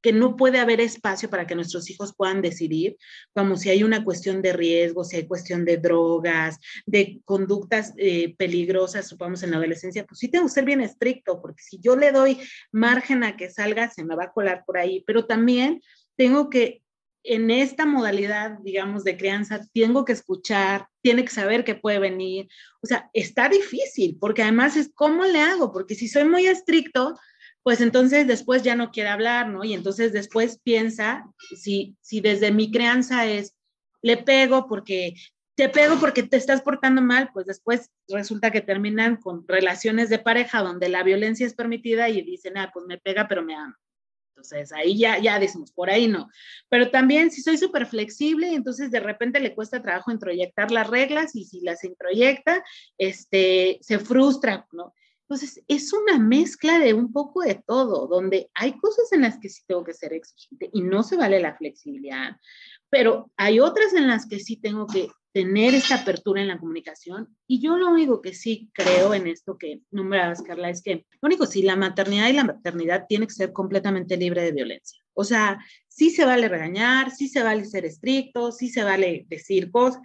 [0.06, 2.95] que no puede haber espacio para que nuestros hijos puedan decidir,
[3.34, 8.36] como si hay una cuestión de riesgo, si hay cuestión de drogas, de conductas eh,
[8.38, 11.95] peligrosas, supongamos en la adolescencia, pues sí tengo que ser bien estricto, porque si yo
[11.95, 12.39] le doy
[12.72, 15.82] margen a que salga, se me va a colar por ahí, pero también
[16.16, 16.84] tengo que
[17.24, 22.47] en esta modalidad, digamos, de crianza, tengo que escuchar, tiene que saber que puede venir.
[22.84, 27.16] O sea, está difícil, porque además es cómo le hago, porque si soy muy estricto,
[27.66, 29.63] pues entonces después ya no quiere hablar, ¿no?
[29.63, 31.26] Y entonces después piensa,
[31.57, 33.55] si, si desde mi crianza es,
[34.03, 35.16] le pego porque
[35.55, 40.20] te pego porque te estás portando mal, pues después resulta que terminan con relaciones de
[40.20, 43.76] pareja donde la violencia es permitida y dicen, ah, pues me pega, pero me ama.
[44.36, 46.30] Entonces ahí ya, ya decimos, por ahí no.
[46.70, 51.36] Pero también si soy súper flexible, entonces de repente le cuesta trabajo introyectar las reglas
[51.36, 52.63] y si las introyecta,
[52.99, 54.93] este, se frustra, ¿no?
[55.28, 59.49] Entonces, es una mezcla de un poco de todo, donde hay cosas en las que
[59.49, 62.38] sí tengo que ser exigente y no se vale la flexibilidad,
[62.89, 67.36] pero hay otras en las que sí tengo que tener esta apertura en la comunicación.
[67.45, 71.28] Y yo lo único que sí creo en esto que nombrabas, Carla, es que lo
[71.28, 75.03] único, sí, la maternidad y la maternidad tiene que ser completamente libre de violencia.
[75.13, 75.59] O sea,
[75.89, 80.01] sí se vale regañar, sí se vale ser estricto, sí se vale decir cosas,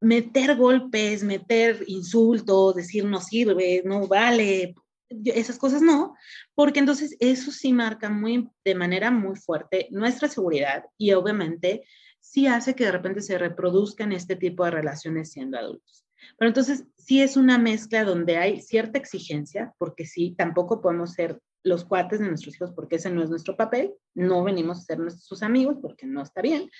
[0.00, 4.74] meter golpes, meter insultos, decir no sirve, no vale,
[5.08, 6.14] esas cosas no,
[6.54, 11.84] porque entonces eso sí marca muy, de manera muy fuerte nuestra seguridad y obviamente
[12.20, 16.04] sí hace que de repente se reproduzcan este tipo de relaciones siendo adultos.
[16.38, 21.40] Pero entonces sí es una mezcla donde hay cierta exigencia, porque sí, tampoco podemos ser
[21.66, 24.98] los cuates de nuestros hijos porque ese no es nuestro papel, no venimos a ser
[25.00, 26.70] nuestros amigos porque no está bien,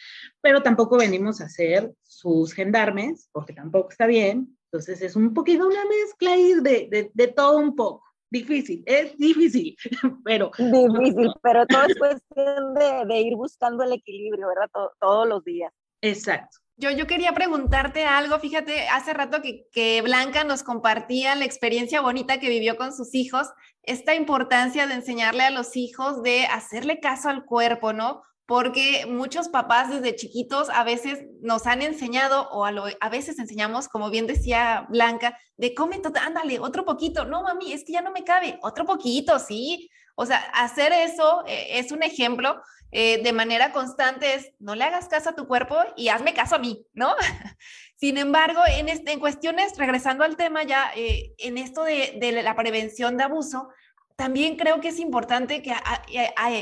[0.41, 4.57] pero tampoco venimos a ser sus gendarmes porque tampoco está bien.
[4.71, 8.05] Entonces es un poquito una mezcla ahí de, de, de todo un poco.
[8.31, 9.77] Difícil, es difícil,
[10.25, 10.51] pero...
[10.57, 14.71] Difícil, pero todo es cuestión de, de ir buscando el equilibrio, ¿verdad?
[15.01, 15.73] todos los días.
[16.01, 16.59] Exacto.
[16.79, 22.39] Yo, yo quería preguntarte algo, fíjate, hace rato que, Blanca nos compartía la experiencia bonita
[22.39, 23.49] que vivió con sus hijos,
[23.83, 28.23] esta importancia de enseñarle a los hijos de hacerle caso al cuerpo, ¿no?
[28.45, 34.11] Porque muchos papás desde chiquitos a veces nos han enseñado o a veces enseñamos, como
[34.11, 37.25] bien decía Blanca, de come, ándale, otro poquito.
[37.25, 39.89] No, mami, es que ya no me cabe, otro poquito, sí.
[40.15, 42.61] O sea, hacer eso eh, es un ejemplo
[42.93, 46.57] eh, de manera constante es, no le hagas caso a tu cuerpo y hazme caso
[46.57, 47.15] a mí, ¿no?
[47.97, 52.43] Sin embargo, en, este, en cuestiones, regresando al tema ya, eh, en esto de, de,
[52.43, 53.69] la prevención de abuso,
[54.17, 55.75] también creo que es importante que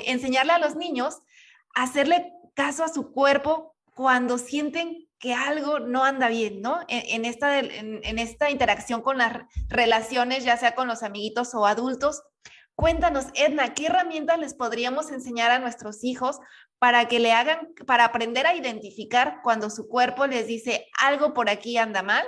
[0.06, 1.20] enseñarle a los niños
[1.74, 6.80] a hacerle caso a su cuerpo cuando sienten que algo no anda bien, ¿no?
[6.88, 12.22] En, esta, en esta interacción con las relaciones, ya sea con los amiguitos o adultos,
[12.76, 16.38] Cuéntanos, Edna, ¿qué herramientas les podríamos enseñar a nuestros hijos
[16.78, 21.48] para que le hagan, para aprender a identificar cuando su cuerpo les dice algo por
[21.48, 22.24] aquí anda mal?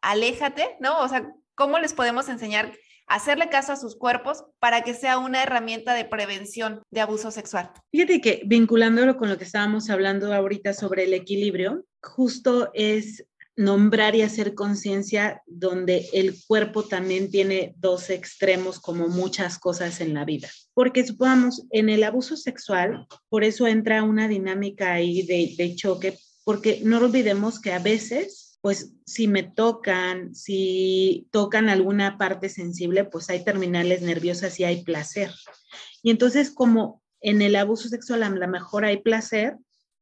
[0.00, 1.00] Aléjate, ¿no?
[1.00, 2.72] O sea, ¿cómo les podemos enseñar
[3.08, 7.32] a hacerle caso a sus cuerpos para que sea una herramienta de prevención de abuso
[7.32, 7.72] sexual?
[7.90, 13.26] Fíjate que vinculándolo con lo que estábamos hablando ahorita sobre el equilibrio, justo es
[13.60, 20.14] nombrar y hacer conciencia donde el cuerpo también tiene dos extremos como muchas cosas en
[20.14, 20.48] la vida.
[20.72, 26.80] Porque supongamos, en el abuso sexual, por eso entra una dinámica ahí de, choque, porque
[26.84, 33.28] no olvidemos que a veces, pues si me tocan, si tocan alguna parte sensible, pues
[33.28, 35.30] hay terminales nerviosas y hay placer.
[36.02, 39.58] Y entonces como en el abuso sexual a lo mejor hay placer,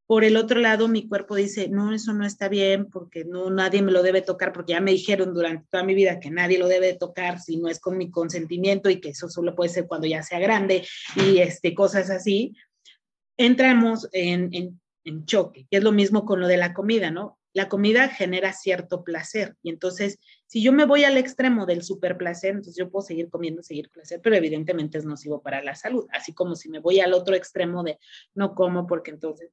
[0.08, 3.82] por el otro lado, mi cuerpo dice, no, eso no está bien porque no, nadie
[3.82, 6.66] me lo debe tocar porque ya me dijeron durante toda mi vida que nadie lo
[6.66, 10.06] debe tocar si no es con mi consentimiento y que eso solo puede ser cuando
[10.06, 10.82] ya sea grande
[11.14, 12.54] y este, cosas así.
[13.36, 14.48] Entramos en,
[15.04, 17.38] en, choque, que es lo mismo con lo de la comida, ¿no?
[17.52, 22.16] La comida genera cierto placer y entonces si yo me voy al extremo del super
[22.16, 26.06] placer, entonces yo puedo seguir comiendo, seguir placer, pero evidentemente es nocivo para la salud,
[26.12, 27.98] así como si me voy al otro extremo de
[28.34, 29.50] no como porque entonces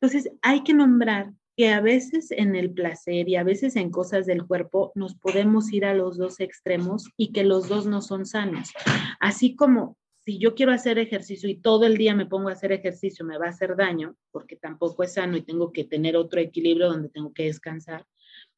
[0.00, 4.26] entonces, hay que nombrar que a veces en el placer y a veces en cosas
[4.26, 8.26] del cuerpo nos podemos ir a los dos extremos y que los dos no son
[8.26, 8.70] sanos.
[9.18, 12.70] Así como si yo quiero hacer ejercicio y todo el día me pongo a hacer
[12.70, 16.38] ejercicio, me va a hacer daño porque tampoco es sano y tengo que tener otro
[16.38, 18.06] equilibrio donde tengo que descansar.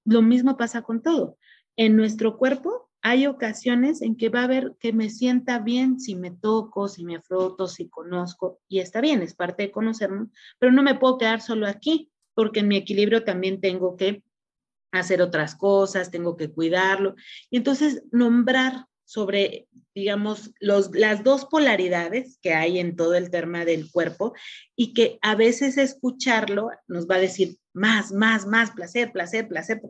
[0.05, 1.39] Lo mismo pasa con todo.
[1.77, 6.15] En nuestro cuerpo hay ocasiones en que va a haber que me sienta bien si
[6.15, 10.29] me toco, si me froto, si conozco, y está bien, es parte de conocernos,
[10.59, 14.23] pero no me puedo quedar solo aquí, porque en mi equilibrio también tengo que
[14.93, 17.15] hacer otras cosas, tengo que cuidarlo.
[17.49, 23.65] Y entonces nombrar sobre, digamos, los, las dos polaridades que hay en todo el tema
[23.65, 24.35] del cuerpo
[24.77, 29.81] y que a veces escucharlo nos va a decir más, más, más, placer, placer, placer,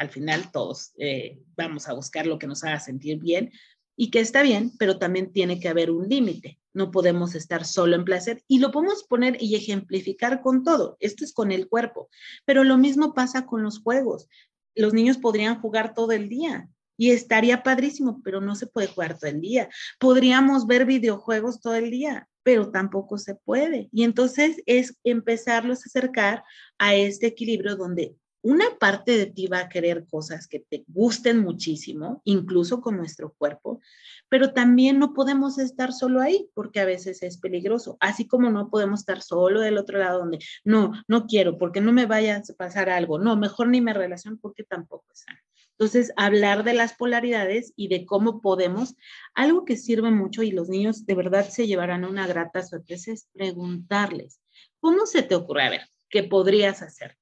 [0.00, 3.52] al final todos eh, vamos a buscar lo que nos haga sentir bien
[3.96, 6.58] y que está bien, pero también tiene que haber un límite.
[6.72, 10.96] No podemos estar solo en placer y lo podemos poner y ejemplificar con todo.
[11.00, 12.08] Esto es con el cuerpo,
[12.46, 14.26] pero lo mismo pasa con los juegos.
[14.74, 19.18] Los niños podrían jugar todo el día y estaría padrísimo, pero no se puede jugar
[19.18, 19.68] todo el día.
[19.98, 23.90] Podríamos ver videojuegos todo el día, pero tampoco se puede.
[23.92, 26.42] Y entonces es empezarlos a acercar
[26.78, 31.40] a este equilibrio donde una parte de ti va a querer cosas que te gusten
[31.40, 33.80] muchísimo, incluso con nuestro cuerpo,
[34.28, 38.70] pero también no podemos estar solo ahí porque a veces es peligroso, así como no
[38.70, 42.54] podemos estar solo del otro lado donde no, no quiero porque no me vaya a
[42.54, 45.38] pasar algo, no, mejor ni me relaciono porque tampoco es sano.
[45.80, 48.96] Entonces, hablar de las polaridades y de cómo podemos,
[49.34, 53.28] algo que sirve mucho y los niños de verdad se llevarán una grata sorpresa es
[53.32, 54.42] preguntarles,
[54.78, 55.62] ¿cómo se te ocurre?
[55.62, 55.80] A ver,
[56.10, 57.16] ¿qué podrías hacer?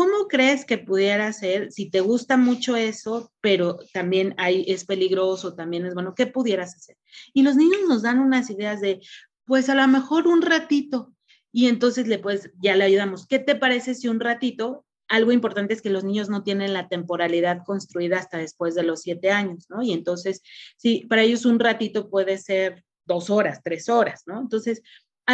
[0.00, 5.54] ¿Cómo crees que pudiera ser, si te gusta mucho eso, pero también hay, es peligroso,
[5.54, 6.96] también es bueno, ¿qué pudieras hacer?
[7.34, 9.02] Y los niños nos dan unas ideas de,
[9.44, 11.12] pues a lo mejor un ratito,
[11.52, 13.26] y entonces le pues ya le ayudamos.
[13.26, 14.86] ¿Qué te parece si un ratito?
[15.06, 19.02] Algo importante es que los niños no tienen la temporalidad construida hasta después de los
[19.02, 19.82] siete años, ¿no?
[19.82, 20.40] Y entonces,
[20.78, 24.40] sí, para ellos un ratito puede ser dos horas, tres horas, ¿no?
[24.40, 24.80] Entonces,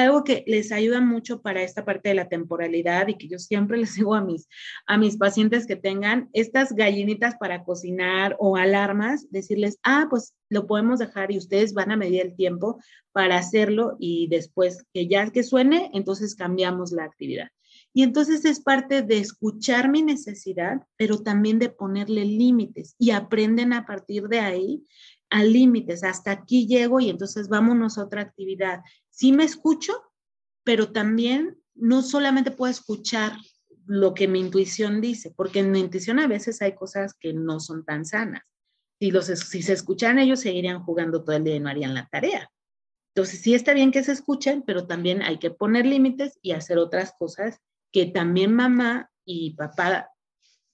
[0.03, 3.78] algo que les ayuda mucho para esta parte de la temporalidad y que yo siempre
[3.78, 4.49] les digo a mis,
[4.86, 10.66] a mis pacientes que tengan estas gallinitas para cocinar o alarmas, decirles, ah, pues lo
[10.66, 12.78] podemos dejar y ustedes van a medir el tiempo
[13.12, 17.49] para hacerlo y después que ya que suene, entonces cambiamos la actividad.
[17.94, 23.72] Y entonces es parte de escuchar mi necesidad, pero también de ponerle límites y aprenden
[23.72, 24.84] a partir de ahí
[25.30, 28.80] a límites, hasta aquí llego y entonces vámonos a otra actividad.
[29.10, 29.92] Sí me escucho,
[30.64, 33.32] pero también no solamente puedo escuchar
[33.86, 37.60] lo que mi intuición dice, porque en mi intuición a veces hay cosas que no
[37.60, 38.42] son tan sanas.
[38.98, 42.08] Si, los, si se escuchan ellos, seguirían jugando todo el día y no harían la
[42.08, 42.50] tarea.
[43.14, 46.78] Entonces, sí está bien que se escuchen, pero también hay que poner límites y hacer
[46.78, 47.60] otras cosas
[47.92, 50.10] que también mamá y papá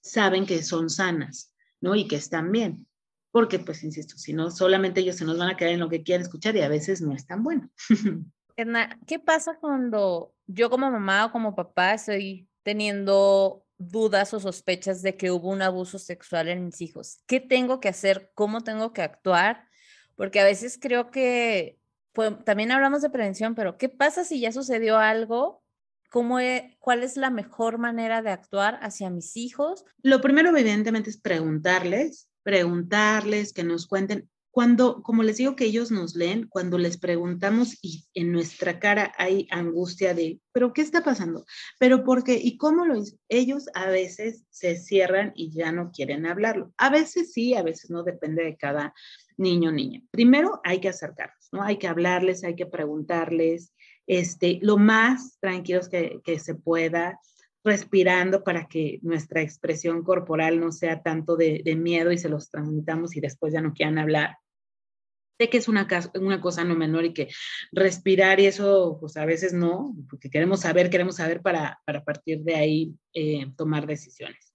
[0.01, 1.95] saben que son sanas, ¿no?
[1.95, 2.87] Y que están bien
[3.33, 6.03] porque pues insisto, si no, solamente ellos se nos van a quedar en lo que
[6.03, 7.67] quieren escuchar y a veces no es tan bueno.
[8.55, 15.01] Edna, ¿qué pasa cuando yo como mamá o como papá estoy teniendo dudas o sospechas
[15.01, 17.23] de que hubo un abuso sexual en mis hijos?
[17.25, 18.29] ¿Qué tengo que hacer?
[18.35, 19.67] ¿Cómo tengo que actuar?
[20.15, 21.79] Porque a veces creo que
[22.11, 25.63] pues, también hablamos de prevención, pero ¿qué pasa si ya sucedió algo?
[26.11, 29.85] ¿Cómo e, ¿Cuál es la mejor manera de actuar hacia mis hijos?
[30.03, 34.29] Lo primero, evidentemente, es preguntarles preguntarles, que nos cuenten.
[34.51, 39.11] cuando, como les digo que ellos nos leen, cuando les preguntamos y en nuestra cara
[39.17, 41.43] hay angustia de, pero ¿qué está pasando?
[41.79, 42.35] ¿Pero por qué?
[42.35, 43.17] ¿Y cómo lo hizo?
[43.29, 46.71] Ellos a veces se cierran y ya no quieren hablarlo.
[46.77, 48.93] A veces sí, a veces no, depende de cada
[49.37, 50.03] niño o niña.
[50.11, 51.63] Primero hay que acercarnos, ¿no?
[51.63, 53.73] Hay que hablarles, hay que preguntarles,
[54.05, 57.19] este, lo más tranquilos que, que se pueda,
[57.63, 63.15] respirando para que nuestra expresión corporal no sea tanto de, miedo y se los transmitamos
[63.15, 64.37] y después ya no quieran hablar.
[65.39, 67.29] Sé que es una, una cosa no menor y que
[67.71, 72.41] respirar y eso, pues a veces no, porque queremos saber, queremos saber para, para partir
[72.41, 74.53] de ahí eh, tomar decisiones.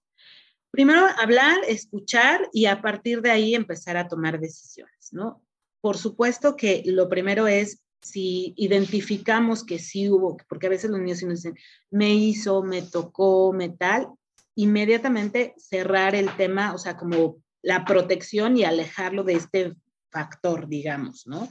[0.71, 5.43] Primero, hablar, escuchar y a partir de ahí empezar a tomar decisiones, ¿no?
[5.81, 10.99] Por supuesto que lo primero es si identificamos que sí hubo, porque a veces los
[10.99, 11.57] niños nos dicen,
[11.89, 14.07] me hizo, me tocó, me tal,
[14.55, 19.73] inmediatamente cerrar el tema, o sea, como la protección y alejarlo de este
[20.09, 21.49] factor, digamos, ¿no?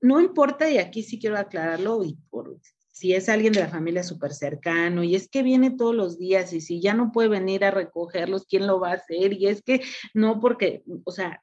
[0.00, 2.16] No importa, y aquí sí quiero aclararlo, y
[2.92, 6.52] si es alguien de la familia súper cercano, y es que viene todos los días,
[6.52, 9.32] y si ya no puede venir a recogerlos, ¿quién lo va a hacer?
[9.32, 9.82] Y es que
[10.14, 11.42] no, porque, o sea,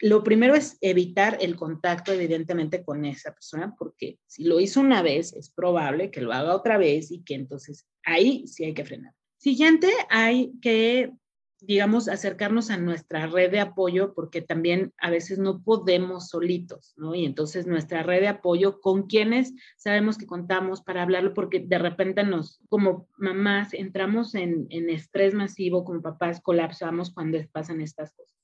[0.00, 5.02] lo primero es evitar el contacto, evidentemente, con esa persona, porque si lo hizo una
[5.02, 8.84] vez, es probable que lo haga otra vez y que entonces ahí sí hay que
[8.84, 9.14] frenar.
[9.38, 11.12] Siguiente, hay que,
[11.60, 17.14] digamos, acercarnos a nuestra red de apoyo, porque también a veces no podemos solitos, ¿no?
[17.14, 21.78] Y entonces nuestra red de apoyo, con quienes sabemos que contamos para hablarlo, porque de
[21.78, 28.12] repente nos, como mamás, entramos en, en estrés masivo, como papás, colapsamos cuando pasan estas
[28.12, 28.35] cosas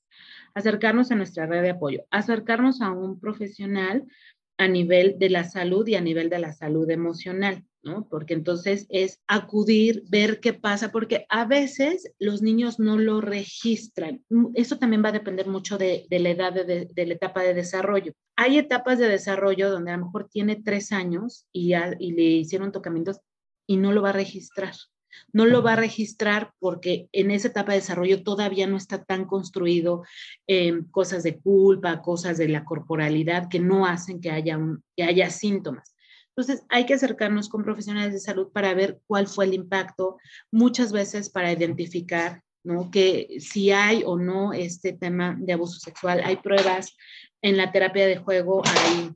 [0.53, 4.05] acercarnos a nuestra red de apoyo, acercarnos a un profesional
[4.57, 8.07] a nivel de la salud y a nivel de la salud emocional, ¿no?
[8.07, 14.23] Porque entonces es acudir, ver qué pasa, porque a veces los niños no lo registran.
[14.53, 18.13] Eso también va a depender mucho de, la edad, de, la etapa de desarrollo.
[18.35, 22.71] Hay etapas de desarrollo donde a lo mejor tiene tres años y, y le hicieron
[22.71, 23.19] tocamientos
[23.67, 24.73] y no lo va a registrar
[25.31, 29.25] no lo va a registrar porque en esa etapa de desarrollo todavía no está tan
[29.25, 30.03] construido
[30.47, 34.59] eh, cosas de culpa, cosas de la corporalidad que no hacen que haya,
[34.95, 35.93] que haya síntomas.
[36.35, 40.17] Entonces, hay que acercarnos con profesionales de salud para ver cuál fue el impacto,
[40.51, 42.89] muchas veces para identificar ¿no?
[42.89, 46.21] que si hay o no este tema de abuso sexual.
[46.23, 46.95] Hay pruebas
[47.41, 49.11] en la terapia de juego, hay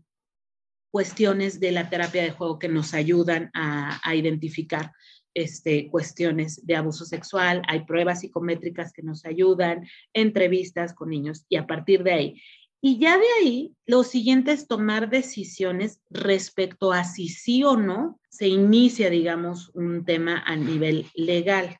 [0.91, 4.91] cuestiones de la terapia de juego que nos ayudan a, a identificar
[5.38, 11.57] este, cuestiones de abuso sexual, hay pruebas psicométricas que nos ayudan, entrevistas con niños y
[11.57, 12.41] a partir de ahí.
[12.81, 18.19] Y ya de ahí, lo siguiente es tomar decisiones respecto a si sí o no
[18.29, 21.77] se inicia, digamos, un tema a nivel legal.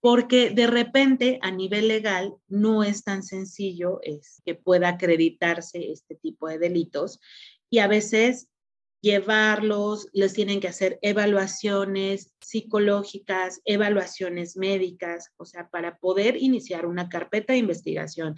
[0.00, 6.16] Porque de repente a nivel legal no es tan sencillo es que pueda acreditarse este
[6.16, 7.20] tipo de delitos
[7.68, 8.48] y a veces
[9.00, 17.08] llevarlos, les tienen que hacer evaluaciones psicológicas, evaluaciones médicas, o sea, para poder iniciar una
[17.08, 18.36] carpeta de investigación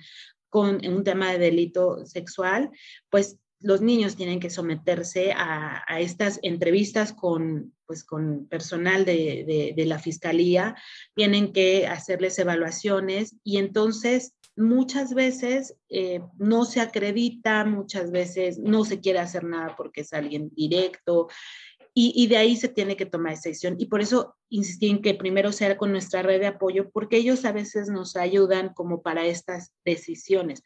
[0.49, 2.71] con un tema de delito sexual,
[3.11, 9.87] pues los niños tienen que someterse a, estas entrevistas con, pues, con personal de, de
[9.87, 10.75] la fiscalía,
[11.15, 18.85] tienen que hacerles evaluaciones y entonces muchas veces eh, no se acredita, muchas veces no
[18.85, 21.29] se quiere hacer nada porque es alguien directo
[21.95, 23.77] y, y, de ahí se tiene que tomar esa decisión.
[23.79, 27.45] Y por eso insistí en que primero sea con nuestra red de apoyo, porque ellos
[27.45, 30.63] a veces nos ayudan como para estas decisiones.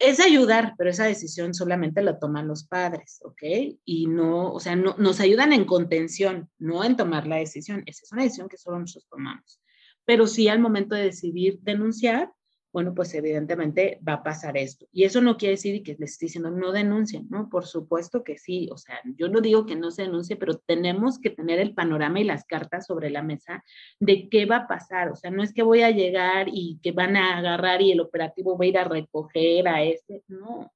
[0.00, 3.42] Es ayudar, pero esa decisión solamente la toman los padres, ¿ok?
[3.84, 7.82] Y no, o sea, no, nos ayudan en contención, no en tomar la decisión.
[7.86, 9.60] Esa es una decisión que solo nosotros tomamos.
[10.04, 12.32] Pero sí al momento de decidir denunciar,
[12.72, 14.86] bueno, pues evidentemente va a pasar esto.
[14.92, 17.48] Y eso no quiere decir que les estoy diciendo no denuncien, ¿no?
[17.48, 21.18] Por supuesto que sí, o sea, yo no digo que no se denuncie, pero tenemos
[21.18, 23.64] que tener el panorama y las cartas sobre la mesa
[24.00, 25.10] de qué va a pasar.
[25.10, 28.00] O sea, no es que voy a llegar y que van a agarrar y el
[28.00, 30.70] operativo va a ir a recoger a este, no.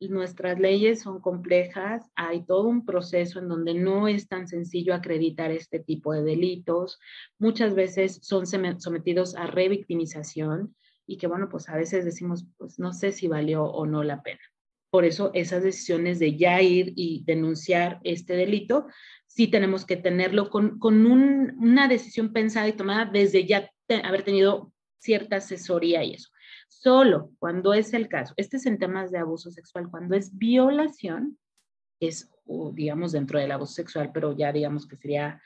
[0.00, 5.50] Nuestras leyes son complejas, hay todo un proceso en donde no es tan sencillo acreditar
[5.50, 6.98] este tipo de delitos.
[7.38, 10.74] Muchas veces son sometidos a revictimización
[11.10, 14.22] y que bueno, pues a veces decimos, pues no sé si valió o no la
[14.22, 14.38] pena.
[14.90, 18.86] Por eso esas decisiones de ya ir y denunciar este delito,
[19.26, 23.68] sí tenemos que tenerlo con, con un, una decisión pensada y tomada desde ya
[24.04, 26.30] haber tenido cierta asesoría y eso.
[26.68, 31.40] Solo cuando es el caso, este es en temas de abuso sexual, cuando es violación,
[31.98, 32.30] es,
[32.74, 35.42] digamos, dentro del abuso sexual, pero ya digamos que sería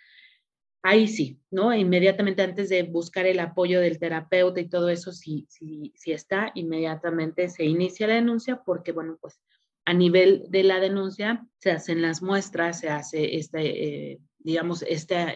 [0.84, 1.74] ahí sí, ¿no?
[1.74, 6.52] Inmediatamente antes de buscar el apoyo del terapeuta y todo eso, si, si, si está,
[6.54, 9.40] inmediatamente se inicia la denuncia porque, bueno, pues
[9.86, 15.32] a nivel de la denuncia se hacen las muestras, se hace este, eh, digamos, esta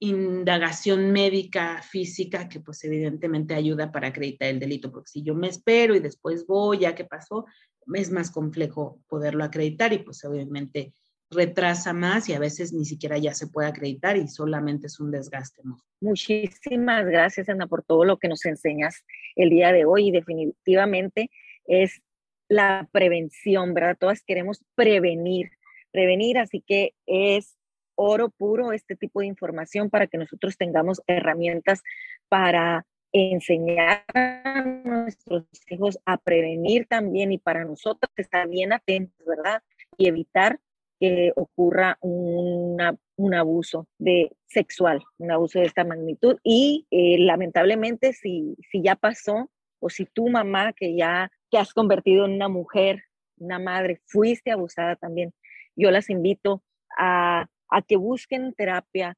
[0.00, 5.46] indagación médica, física, que pues evidentemente ayuda para acreditar el delito, porque si yo me
[5.46, 7.46] espero y después voy, ya que pasó,
[7.94, 10.92] es más complejo poderlo acreditar y pues obviamente
[11.32, 15.10] retrasa más y a veces ni siquiera ya se puede acreditar y solamente es un
[15.10, 15.62] desgaste.
[16.00, 19.04] Muchísimas gracias, Ana, por todo lo que nos enseñas
[19.36, 21.30] el día de hoy y definitivamente
[21.66, 22.02] es
[22.48, 23.96] la prevención, ¿verdad?
[23.98, 25.50] Todas queremos prevenir,
[25.90, 27.56] prevenir, así que es
[27.94, 31.82] oro puro este tipo de información para que nosotros tengamos herramientas
[32.28, 39.62] para enseñar a nuestros hijos a prevenir también y para nosotros estar bien atentos, ¿verdad?
[39.98, 40.58] Y evitar
[41.02, 46.36] que ocurra un abuso de sexual, un abuso de esta magnitud.
[46.44, 49.50] Y eh, lamentablemente, si, si ya pasó,
[49.80, 53.02] o si tu mamá, que ya te has convertido en una mujer,
[53.36, 55.32] una madre, fuiste abusada también,
[55.74, 56.62] yo las invito
[56.96, 59.16] a a que busquen terapia.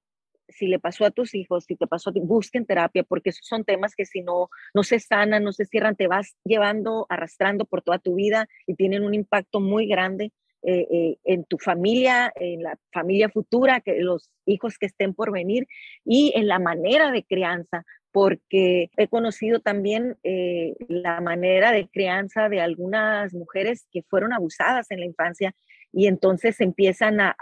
[0.49, 3.47] Si le pasó a tus hijos, si te pasó a ti, busquen terapia, porque esos
[3.47, 7.65] son temas que si no, no se sanan, no se cierran, te vas llevando, arrastrando
[7.65, 10.33] por toda tu vida y tienen un impacto muy grande
[10.67, 15.33] eh, eh, en tu familia, en la familia futura, que los hijos que estén por
[15.33, 15.67] venir
[16.05, 22.49] y en la manera de crianza, porque he conocido también eh, la manera de crianza
[22.49, 25.55] de algunas mujeres que fueron abusadas en la infancia
[25.93, 27.35] y entonces empiezan a,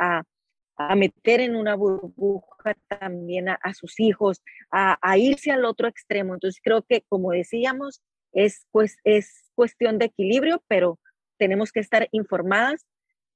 [0.77, 6.35] a meter en una burbuja también a, sus hijos, a, irse al otro extremo.
[6.35, 8.03] Entonces creo que, como decíamos,
[8.33, 10.99] es, pues, es cuestión de equilibrio, pero
[11.39, 12.87] tenemos que estar informadas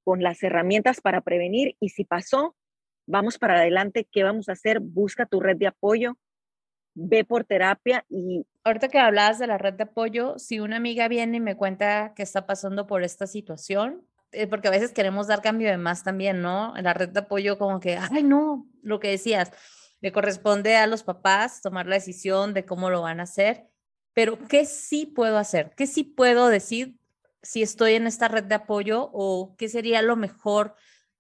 [0.07, 2.55] con las herramientas para prevenir y si pasó,
[3.09, 4.79] vamos para adelante, ¿qué vamos a hacer?
[4.79, 6.17] Busca tu red de apoyo,
[6.95, 8.47] ve por terapia y...
[8.63, 12.15] Ahorita que hablabas de la red de apoyo, si una amiga viene y me cuenta
[12.15, 16.05] que está pasando por esta situación, eh, porque a veces queremos dar cambio de más
[16.05, 16.73] también, ¿no?
[16.81, 19.51] La red de apoyo como que, ay, no, lo que decías,
[20.01, 23.67] le corresponde a los papás tomar la decisión de cómo lo van a hacer,
[24.15, 25.73] pero ¿qué sí puedo hacer?
[25.77, 26.97] ¿Qué sí puedo decir
[27.43, 30.75] si estoy en esta red de apoyo o qué sería lo mejor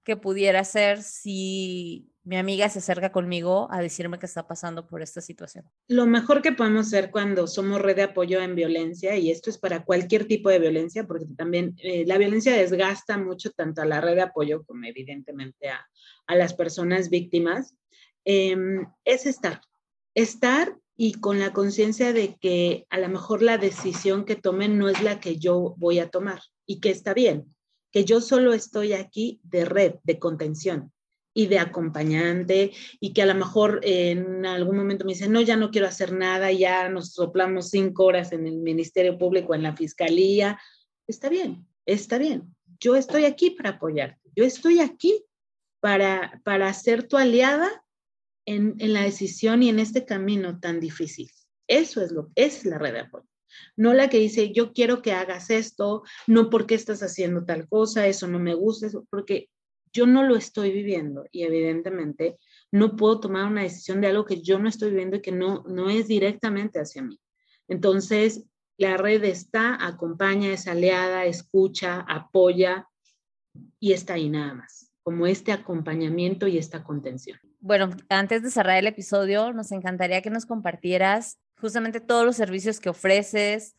[0.05, 5.01] que pudiera hacer si mi amiga se acerca conmigo a decirme que está pasando por
[5.01, 5.65] esta situación.
[5.87, 9.59] Lo mejor que podemos hacer cuando somos red de apoyo en violencia, y esto es
[9.59, 14.01] para cualquier tipo de violencia, porque también eh, la violencia desgasta mucho tanto a la
[14.01, 15.87] red de apoyo como evidentemente a,
[16.27, 17.77] a las personas víctimas,
[18.25, 19.61] em, es estar,
[20.15, 24.89] estar y con la conciencia de que a lo mejor la decisión que tomen no
[24.89, 27.55] es la que yo voy a tomar y que está bien,
[27.93, 30.93] que yo solo estoy aquí de red, de contención
[31.35, 35.57] y de acompañante y que a lo mejor en algún momento me dicen, no, ya
[35.57, 39.77] no quiero hacer nada, ya nos soplamos cinco horas en el Ministerio Público, en la
[39.77, 40.59] Fiscalía.
[41.07, 42.55] Está bien, está bien.
[42.81, 44.31] Yo estoy aquí para apoyarte.
[44.35, 45.25] Yo estoy aquí
[45.81, 47.85] para, para ser tu aliada
[48.47, 51.31] en, la decisión y en este camino tan difícil.
[51.69, 53.27] Eso es lo, es la red de apoyo.
[53.77, 58.07] No la que dice, yo quiero que hagas esto, no porque estás haciendo tal cosa,
[58.07, 59.49] eso no me gusta, eso, porque
[59.93, 62.39] yo no lo estoy viviendo y evidentemente
[62.71, 65.65] no puedo tomar una decisión de algo que yo no estoy viviendo y que no,
[65.67, 67.19] no es directamente hacia mí.
[67.69, 68.45] Entonces,
[68.79, 72.87] la red está, acompaña, es aliada, escucha, apoya
[73.81, 77.39] y está ahí nada más, como este acompañamiento y esta contención.
[77.67, 82.79] Bueno, antes de cerrar el episodio, nos encantaría que nos compartieras justamente todos los servicios
[82.79, 83.75] que ofreces,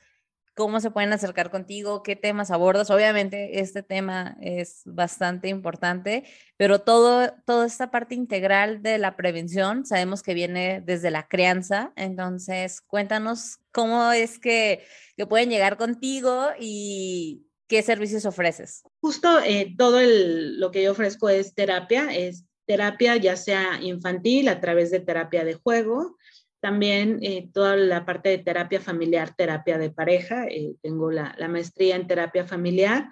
[0.55, 2.89] cómo se pueden acercar contigo, qué temas abordas.
[2.89, 6.25] Obviamente este tema es bastante importante,
[6.57, 11.93] pero todo, toda esta parte integral de la prevención sabemos que viene desde la crianza.
[11.95, 14.83] Entonces, cuéntanos cómo es que,
[15.15, 18.83] que pueden llegar contigo y qué servicios ofreces.
[18.99, 24.59] Justo eh, todo lo que yo ofrezco es terapia, es terapia ya sea infantil a
[24.59, 26.18] través de terapia de juego,
[26.59, 30.45] también eh, toda la parte de terapia familiar, terapia de pareja.
[30.47, 33.09] Eh, tengo la, maestría en terapia familiar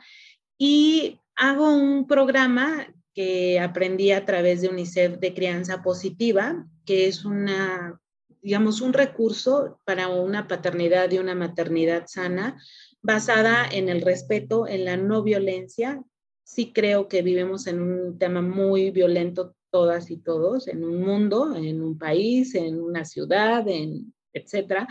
[0.58, 7.24] y hago un programa que aprendí a través de UNICEF de crianza positiva, que es
[7.24, 8.00] una,
[8.42, 12.62] digamos, un recurso para una paternidad y una maternidad sana
[13.02, 16.02] basada en el respeto, en la no violencia.
[16.46, 21.54] Sí creo que vivimos en un tema muy violento todas y todos en un mundo,
[21.54, 24.88] en un país, en una ciudad, en etcétera.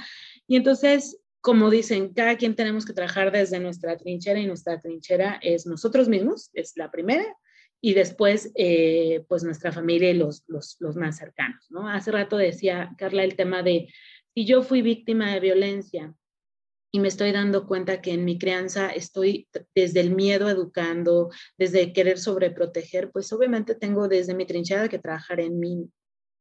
[0.47, 5.39] Y entonces, como dicen, cada quien tenemos que trabajar desde nuestra trinchera y nuestra trinchera
[5.43, 7.25] es nosotros mismos, es la primera,
[7.81, 11.89] y después, eh, pues nuestra familia y los, los, los, más cercanos, ¿no?
[11.89, 13.89] Hace rato decía Carla el tema de,
[14.35, 16.15] si yo fui víctima de violencia
[16.95, 21.29] y me estoy dando cuenta que en mi crianza estoy desde el miedo educando,
[21.59, 25.91] desde querer sobreproteger, pues obviamente tengo desde mi trinchera que trabajar en mí,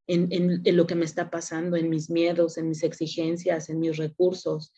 [0.06, 3.97] en, en, lo que me está pasando, en mis miedos, en mis exigencias, en mis
[3.97, 4.72] recursos.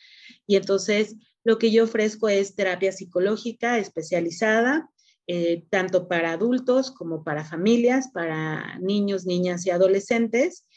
[0.47, 4.89] Y entonces lo que yo ofrezco es terapia psicológica especializada
[5.27, 10.67] eh, tanto para adultos como para familias, para niños, niñas y adolescentes.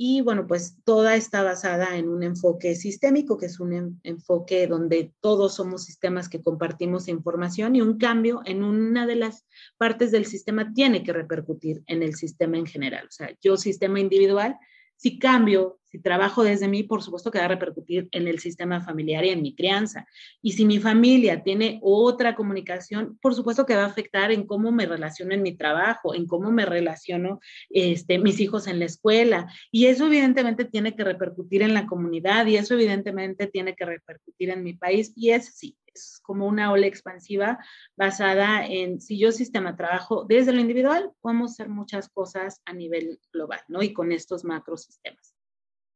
[0.00, 5.12] Y bueno, pues toda está basada en un enfoque sistémico, que es un enfoque donde
[5.20, 9.44] todos somos sistemas que compartimos información y un cambio en una de las
[9.76, 13.06] partes del sistema tiene que repercutir en el sistema en general.
[13.08, 14.56] O sea, yo sistema individual
[14.98, 19.24] si cambio, trabajo desde mí, por supuesto que va a repercutir en el sistema familiar
[19.24, 20.06] y en mi crianza.
[20.42, 24.72] Y si mi familia tiene otra comunicación, por supuesto que va a afectar en cómo
[24.72, 27.40] me relaciono en mi trabajo, en cómo me relaciono
[27.70, 29.52] este, mis hijos en la escuela.
[29.70, 34.50] Y eso evidentemente tiene que repercutir en la comunidad y eso evidentemente tiene que repercutir
[34.50, 35.12] en mi país.
[35.16, 35.76] Y es sí,
[36.22, 37.58] como una ola expansiva
[37.96, 43.20] basada en si yo sistema trabajo desde lo individual, podemos hacer muchas cosas a nivel
[43.32, 43.82] global, ¿no?
[43.82, 45.37] Y con estos macrosistemas.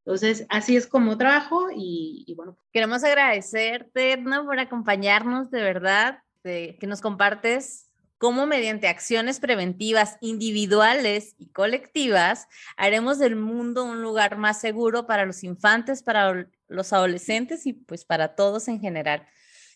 [0.05, 2.57] Entonces, así es como trabajo y, bueno.
[2.73, 4.45] Queremos agradecerte, ¿no?
[4.45, 7.89] Por acompañarnos, de verdad, de, que nos compartes
[8.19, 12.47] cómo mediante acciones preventivas individuales y colectivas
[12.77, 18.05] haremos del mundo un lugar más seguro para los infantes, para los adolescentes y pues
[18.05, 19.27] para todos en general.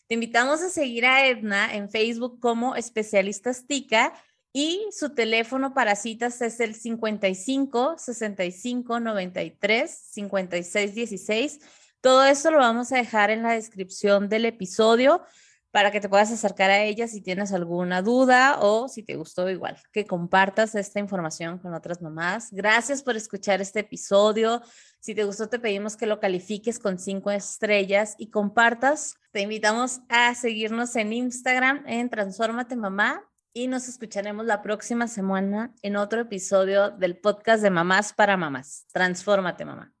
[0.07, 4.13] Te invitamos a seguir a Edna en Facebook como Especialistas TICA
[4.57, 11.59] y su teléfono para citas es el 55 65 93 56 16.
[12.01, 15.21] Todo esto lo vamos a dejar en la descripción del episodio
[15.69, 19.47] para que te puedas acercar a ella si tienes alguna duda o si te gustó
[19.47, 22.49] igual, que compartas esta información con otras mamás.
[22.51, 24.63] Gracias por escuchar este episodio.
[24.99, 29.17] Si te gustó, te pedimos que lo califiques con cinco estrellas y compartas.
[29.29, 33.23] Te invitamos a seguirnos en Instagram en Transformate Mamá
[33.53, 38.85] y nos escucharemos la próxima semana en otro episodio del podcast de Mamás para Mamás.
[38.91, 39.93] Transfórmate Mamá.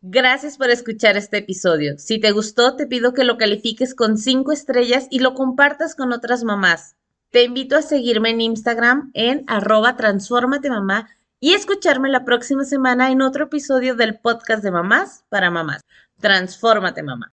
[0.00, 1.98] Gracias por escuchar este episodio.
[1.98, 6.12] Si te gustó, te pido que lo califiques con cinco estrellas y lo compartas con
[6.12, 6.96] otras mamás.
[7.30, 11.08] Te invito a seguirme en Instagram en arroba transformate mamá
[11.40, 15.82] y escucharme la próxima semana en otro episodio del podcast de mamás para mamás.
[16.20, 17.32] Transfórmate mamá.